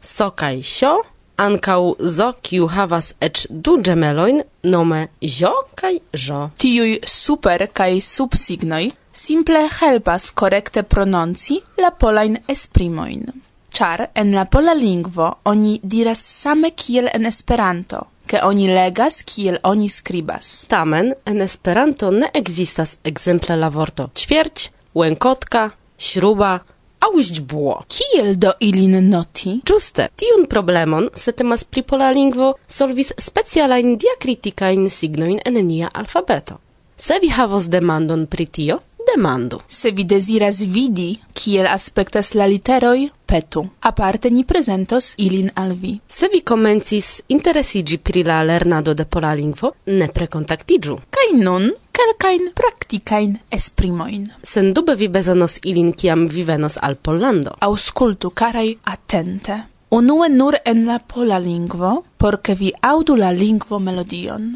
so 0.00 0.30
kaj 0.30 0.62
sio, 0.62 0.94
ankau 1.36 1.94
zo 2.00 2.32
kiu 2.42 2.66
havas 2.66 3.14
ec 3.20 3.46
du 3.50 3.76
gemelojn 3.82 4.40
nome 4.62 5.08
jo 5.20 5.52
kaj 5.74 5.98
żo. 6.12 6.40
Tiuj 6.58 6.98
super 7.06 7.66
kaj 7.72 8.00
subsignoj 8.00 8.90
simple 9.12 9.68
helpas 9.78 10.30
korekte 10.30 10.82
prononci 10.82 11.60
la 11.82 11.90
polajn 11.90 12.36
esprimojn. 12.48 13.24
Czar 13.72 14.06
en 14.14 14.34
la 14.34 14.44
pola 14.44 14.72
lingvo 14.74 15.30
oni 15.44 15.80
diras 15.82 16.20
same 16.42 16.70
kiel 16.70 17.08
en 17.12 17.26
Esperanto– 17.26 18.04
ke 18.26 18.40
oni 18.42 18.68
legas 18.68 19.22
kiel 19.22 19.58
oni 19.62 19.88
skribas. 19.88 20.66
Tamen 20.68 21.12
en 21.24 21.42
Esperanto 21.42 22.10
ne 22.10 22.30
ekzistas 22.34 22.98
ekzemple 23.04 23.56
la 23.56 23.68
vorto 23.68 24.10
ćwierć, 24.14 24.70
łękotka, 24.94 25.70
śruba 25.98 26.60
aŭ 27.00 27.20
źdźbło. 27.20 27.84
Kiel 27.88 28.38
do 28.38 28.52
ilin 28.60 29.08
noti? 29.08 29.60
Ĝuste, 29.68 30.08
tiun 30.16 30.46
problemon, 30.46 31.08
se 31.14 31.32
temas 31.32 31.64
pri 31.64 31.82
pola 31.82 32.10
lingvo, 32.10 32.54
solvis 32.66 33.12
specialajn 33.28 33.96
diakritikajn 34.02 34.90
signojn 34.90 35.38
en 35.44 35.60
nia 35.66 35.88
alfabeto. 35.92 36.58
Se 36.96 37.18
vi 37.22 37.28
havos 37.28 37.68
demandon 37.68 38.26
pri 38.26 38.46
tio, 38.46 38.78
demando. 39.06 39.60
Se 39.68 39.90
vi 39.90 40.04
desiras 40.04 40.60
vidi 40.60 41.14
kiel 41.32 41.66
aspektas 41.66 42.34
la 42.34 42.46
literoj, 42.46 43.08
petu. 43.26 43.62
Aparte 43.80 44.30
ni 44.30 44.44
presentos 44.44 45.14
ilin 45.18 45.50
al 45.54 45.74
vi. 45.74 45.98
Se 46.08 46.28
vi 46.32 46.40
komencis 46.40 47.22
interesiĝi 47.28 47.98
pri 47.98 48.24
la 48.24 48.42
lernado 48.42 48.94
de 48.94 49.04
pola 49.04 49.34
lingvo, 49.34 49.72
ne 49.86 50.08
prekontaktiĝu. 50.18 50.98
Kaj 51.16 51.28
nun 51.42 51.70
kelkajn 51.96 52.50
praktikajn 52.54 53.38
esprimojn. 53.50 54.26
Sendube 54.42 54.94
vi 54.94 55.08
bezonos 55.08 55.58
ilin 55.64 55.92
kiam 55.92 56.26
vi 56.28 56.44
venos 56.44 56.76
al 56.82 56.96
Pollando. 56.96 57.56
Aŭskultu, 57.60 58.30
karaj, 58.30 58.68
atente. 58.84 59.62
Unue 59.96 60.28
nur 60.28 60.56
en 60.64 60.84
la 60.86 60.98
pola 60.98 61.38
lingvo, 61.38 61.92
por 62.18 62.40
ke 62.42 62.56
vi 62.58 62.72
aŭdu 62.82 63.14
la 63.16 63.30
lingvo 63.32 63.78
melodion. 63.78 64.48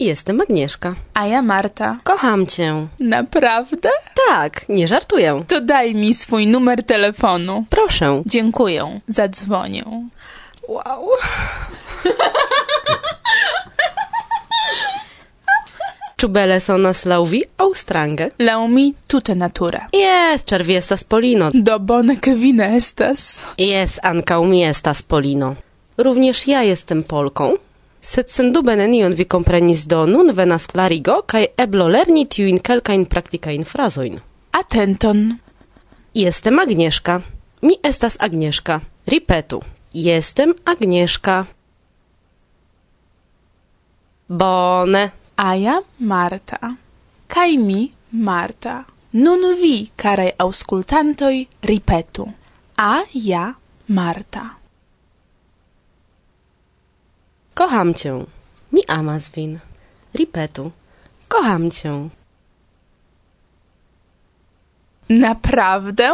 Jestem 0.00 0.40
Agnieszka. 0.40 0.94
A 1.14 1.26
ja 1.26 1.42
Marta. 1.42 1.98
Kocham 2.04 2.46
cię. 2.46 2.86
Naprawdę? 3.00 3.90
Tak, 4.28 4.68
nie 4.68 4.88
żartuję. 4.88 5.44
To 5.48 5.60
daj 5.60 5.94
mi 5.94 6.14
swój 6.14 6.46
numer 6.46 6.82
telefonu. 6.82 7.64
Proszę. 7.70 8.22
Dziękuję. 8.26 9.00
Zadzwonię. 9.06 9.84
Wow. 10.68 11.08
Czubele 16.16 16.60
są 16.60 16.78
nas 16.78 17.04
lauwi 17.04 17.44
austrangę. 17.58 18.30
Laumi 18.38 18.94
tute 19.08 19.34
natura. 19.34 19.86
Jest 19.92 20.46
czerwiestas 20.46 21.04
polino. 21.04 21.50
Dobone 21.54 22.16
kevina 22.16 22.66
estas. 22.66 23.42
Jest 23.58 24.00
ankaumi 24.02 24.64
estas 24.64 25.02
polino. 25.02 25.54
Również 25.98 26.46
ja 26.46 26.62
jestem 26.62 27.04
Polką, 27.04 27.52
Sed 28.00 28.28
sendube 28.28 28.76
nenion 28.76 29.14
vi 29.14 29.24
komprenis 29.24 29.86
do 29.86 30.06
nun 30.06 30.32
venas 30.34 30.66
klarigo 30.66 31.22
kaj 31.26 31.46
eblo 31.58 31.88
lerni 31.88 32.26
tiujn 32.26 32.58
kelkajn 32.58 33.06
praktikajn 33.06 33.64
frazojn. 33.64 34.20
Atenton! 34.52 35.38
Jestem 36.14 36.58
Agnieszka. 36.58 37.20
Mi 37.62 37.74
estas 37.82 38.16
Agnieszka. 38.20 38.80
Ripetu. 39.06 39.60
Jestem 39.92 40.54
Agnieszka. 40.64 41.44
Bone. 44.28 45.10
Aja 45.36 45.80
Marta. 45.98 46.76
Kaj 47.26 47.56
mi 47.58 47.92
Marta. 48.10 48.84
Nun 49.12 49.40
vi, 49.60 49.90
karaj 49.96 50.30
auscultantoj, 50.38 51.46
ripetu. 51.62 52.26
Aja 52.76 53.54
Marta. 53.86 54.65
Kocham 57.56 57.94
cię. 57.94 58.24
Mi 58.72 58.80
amas 58.88 59.30
vin. 59.30 59.58
Ripetu. 60.14 60.70
Kocham 61.28 61.70
cię. 61.70 62.08
Naprawdę? 65.08 66.12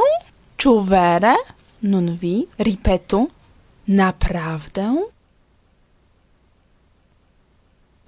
Ĉu 0.56 0.80
vere? 0.80 1.34
Nun 1.82 2.16
vi, 2.16 2.46
ripetu. 2.58 3.28
Naprawdę? 3.88 4.86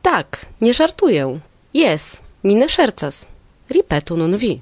Tak, 0.02 0.46
nie 0.60 0.74
żartuję. 0.74 1.40
Jes, 1.74 2.20
mi 2.44 2.54
ne 2.56 2.68
szercas. 2.68 3.26
Ripetu 3.70 4.16
nun 4.16 4.36
vi. 4.36 4.60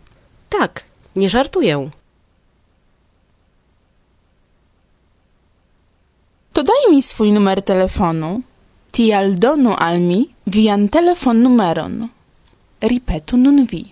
Tak, 0.49 0.85
nie 1.17 1.31
żartuję. 1.31 1.91
To 6.53 6.63
daj 6.63 6.91
mi 6.91 7.03
swój 7.03 7.33
numer 7.33 7.63
telefonu. 7.65 8.41
Tial 8.93 9.39
donu 9.39 9.73
al 9.79 10.01
mi 10.01 10.21
vian 10.45 10.89
telefon 10.89 11.43
numeron. 11.43 11.95
Ripetu 12.91 13.37
nun 13.37 13.65
vi. 13.65 13.83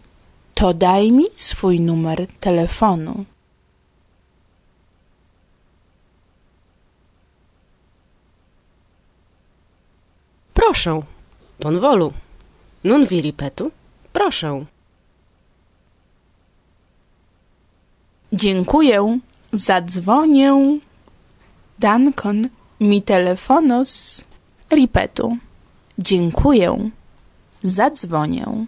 To 0.54 0.72
daj 0.72 1.04
mi 1.10 1.26
swój 1.36 1.78
numer 1.78 2.26
telefonu. 2.40 3.24
Proszę. 10.54 10.98
Bonvolu. 11.60 12.12
Nun 12.84 13.04
vi 13.04 13.20
ripetu. 13.22 13.70
Proszę. 14.12 14.64
Dziękuję. 18.32 19.18
Zadzwonię. 19.52 20.78
Dankon. 21.78 22.48
Mi 22.80 23.02
telefonos. 23.02 24.24
Ripetu. 24.72 25.36
Dziękuję. 25.98 26.90
Zadzwonię. 27.62 28.66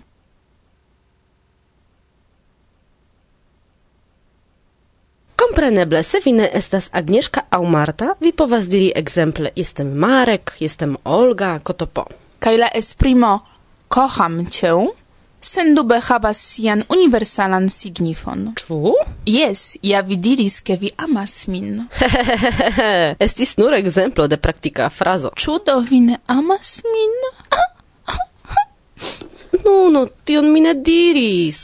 Kompreneble, 5.36 6.04
se 6.04 6.18
estas 6.52 6.90
Agnieszka 6.92 7.42
aŭ 7.50 7.64
Marta, 7.68 8.14
vi 8.20 8.32
povas 8.32 8.68
diri 8.68 8.92
ekzemple 8.94 9.50
jestem 9.56 9.98
Marek, 9.98 10.56
jestem 10.60 10.96
Olga, 11.04 11.58
kotopo. 11.58 12.06
Kaj 12.38 12.56
la 12.56 12.68
esprimo 12.68 13.40
kocham 13.88 14.46
cię 14.46 14.86
sendube 15.42 15.98
havas 16.00 16.38
sian 16.38 16.82
universalan 16.88 17.68
signifon. 17.70 18.46
Ĉu? 18.56 18.94
Jes, 19.26 19.76
ja 19.82 20.00
vi 20.00 20.16
diris, 20.16 20.60
ke 20.60 20.76
vi 20.80 20.90
amas 20.96 21.46
min. 21.48 21.82
Estis 23.26 23.56
nur 23.58 23.74
ekzemplo 23.74 24.26
de 24.26 24.38
praktika 24.38 24.88
frazo. 24.90 25.34
Ĉu 25.36 25.58
do 25.66 25.78
vi 25.90 26.00
ne 26.00 26.18
amas 26.26 26.80
min? 26.94 27.14
Ah, 27.50 27.68
ah, 28.06 28.18
ah. 28.56 28.66
no, 29.64 29.78
no, 29.90 30.06
tion 30.24 30.52
mi 30.52 30.60
ne 30.60 30.74
diris. 30.74 31.62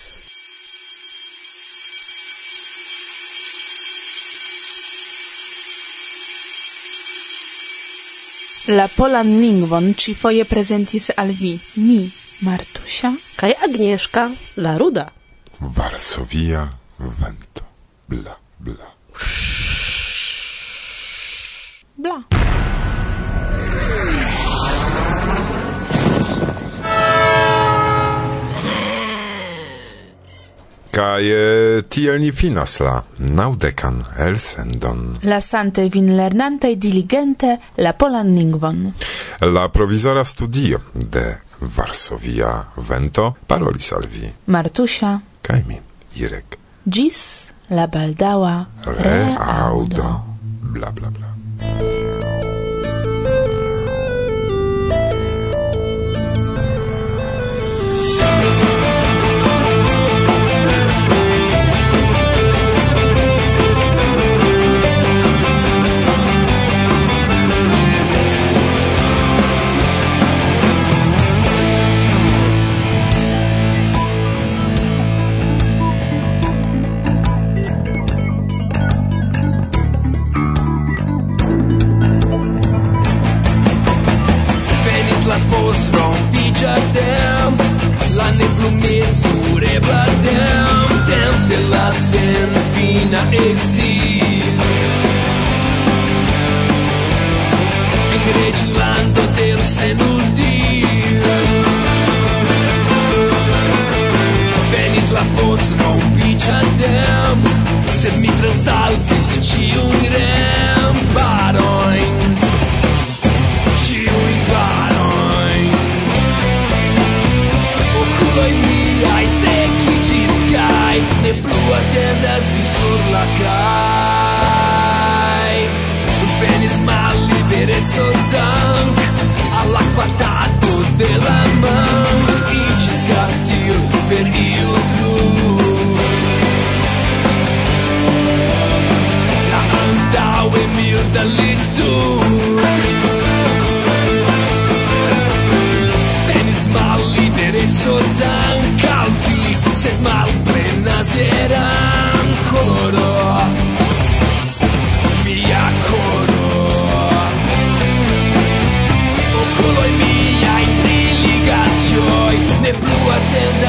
La 8.68 8.84
polan 8.92 9.28
lingvon 9.40 9.94
ci 9.96 10.12
foje 10.14 10.44
prezentis 10.44 11.08
al 11.16 11.30
vi, 11.32 11.54
mi, 11.80 12.02
Martusia 12.40 13.10
kaj 13.36 13.52
Agnieszka 13.64 14.30
la 14.56 14.78
ruda. 14.78 15.08
Varsovia 15.58 16.68
vento. 16.98 17.64
Bla, 18.06 18.36
bla. 18.58 18.94
Bla. 21.96 22.22
Kaj 30.90 31.30
e, 31.30 31.82
tiel 31.88 32.20
ni 32.20 32.30
finas 32.32 32.78
la 32.80 33.02
naŭdekan 33.18 33.98
elsendon. 34.28 35.02
Lasante 35.26 35.88
vin 35.90 36.14
lernantaj 36.16 36.76
diligente 36.76 37.58
la 37.76 37.92
polan 37.98 38.34
lingvon. 38.34 38.92
La 39.40 39.68
provizora 39.68 40.24
studio 40.24 40.80
de 40.94 41.47
Varsovia 41.60 42.52
vento 42.88 43.36
parolis 43.46 43.92
al 43.92 44.06
vi. 44.06 44.30
Martusia. 44.46 45.18
Kaj 45.42 45.62
mi, 45.66 45.80
Irek. 46.20 46.58
Gis 46.86 47.50
la 47.70 47.88
baldaŭa 47.90 48.54
reaŭdo. 48.86 50.08
Re 50.08 50.72
bla 50.78 50.92
bla 50.92 51.10
bla. 51.10 51.87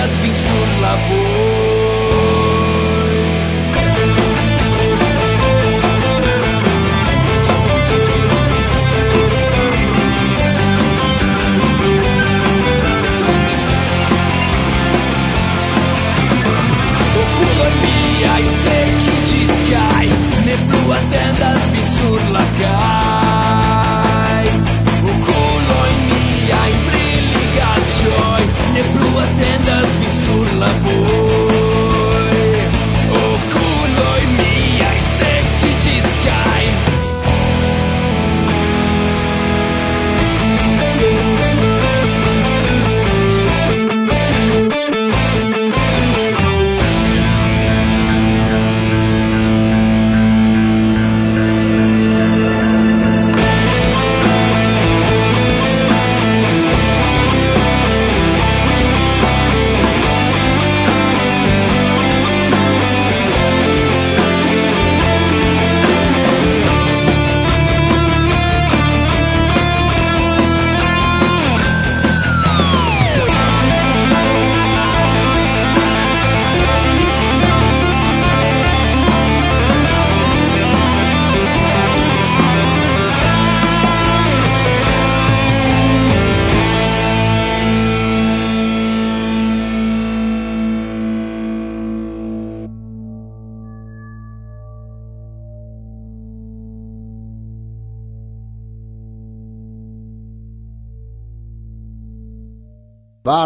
just 0.08 0.22
before 0.22 0.59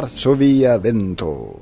Varsovia 0.04 0.76
vento. 0.84 1.53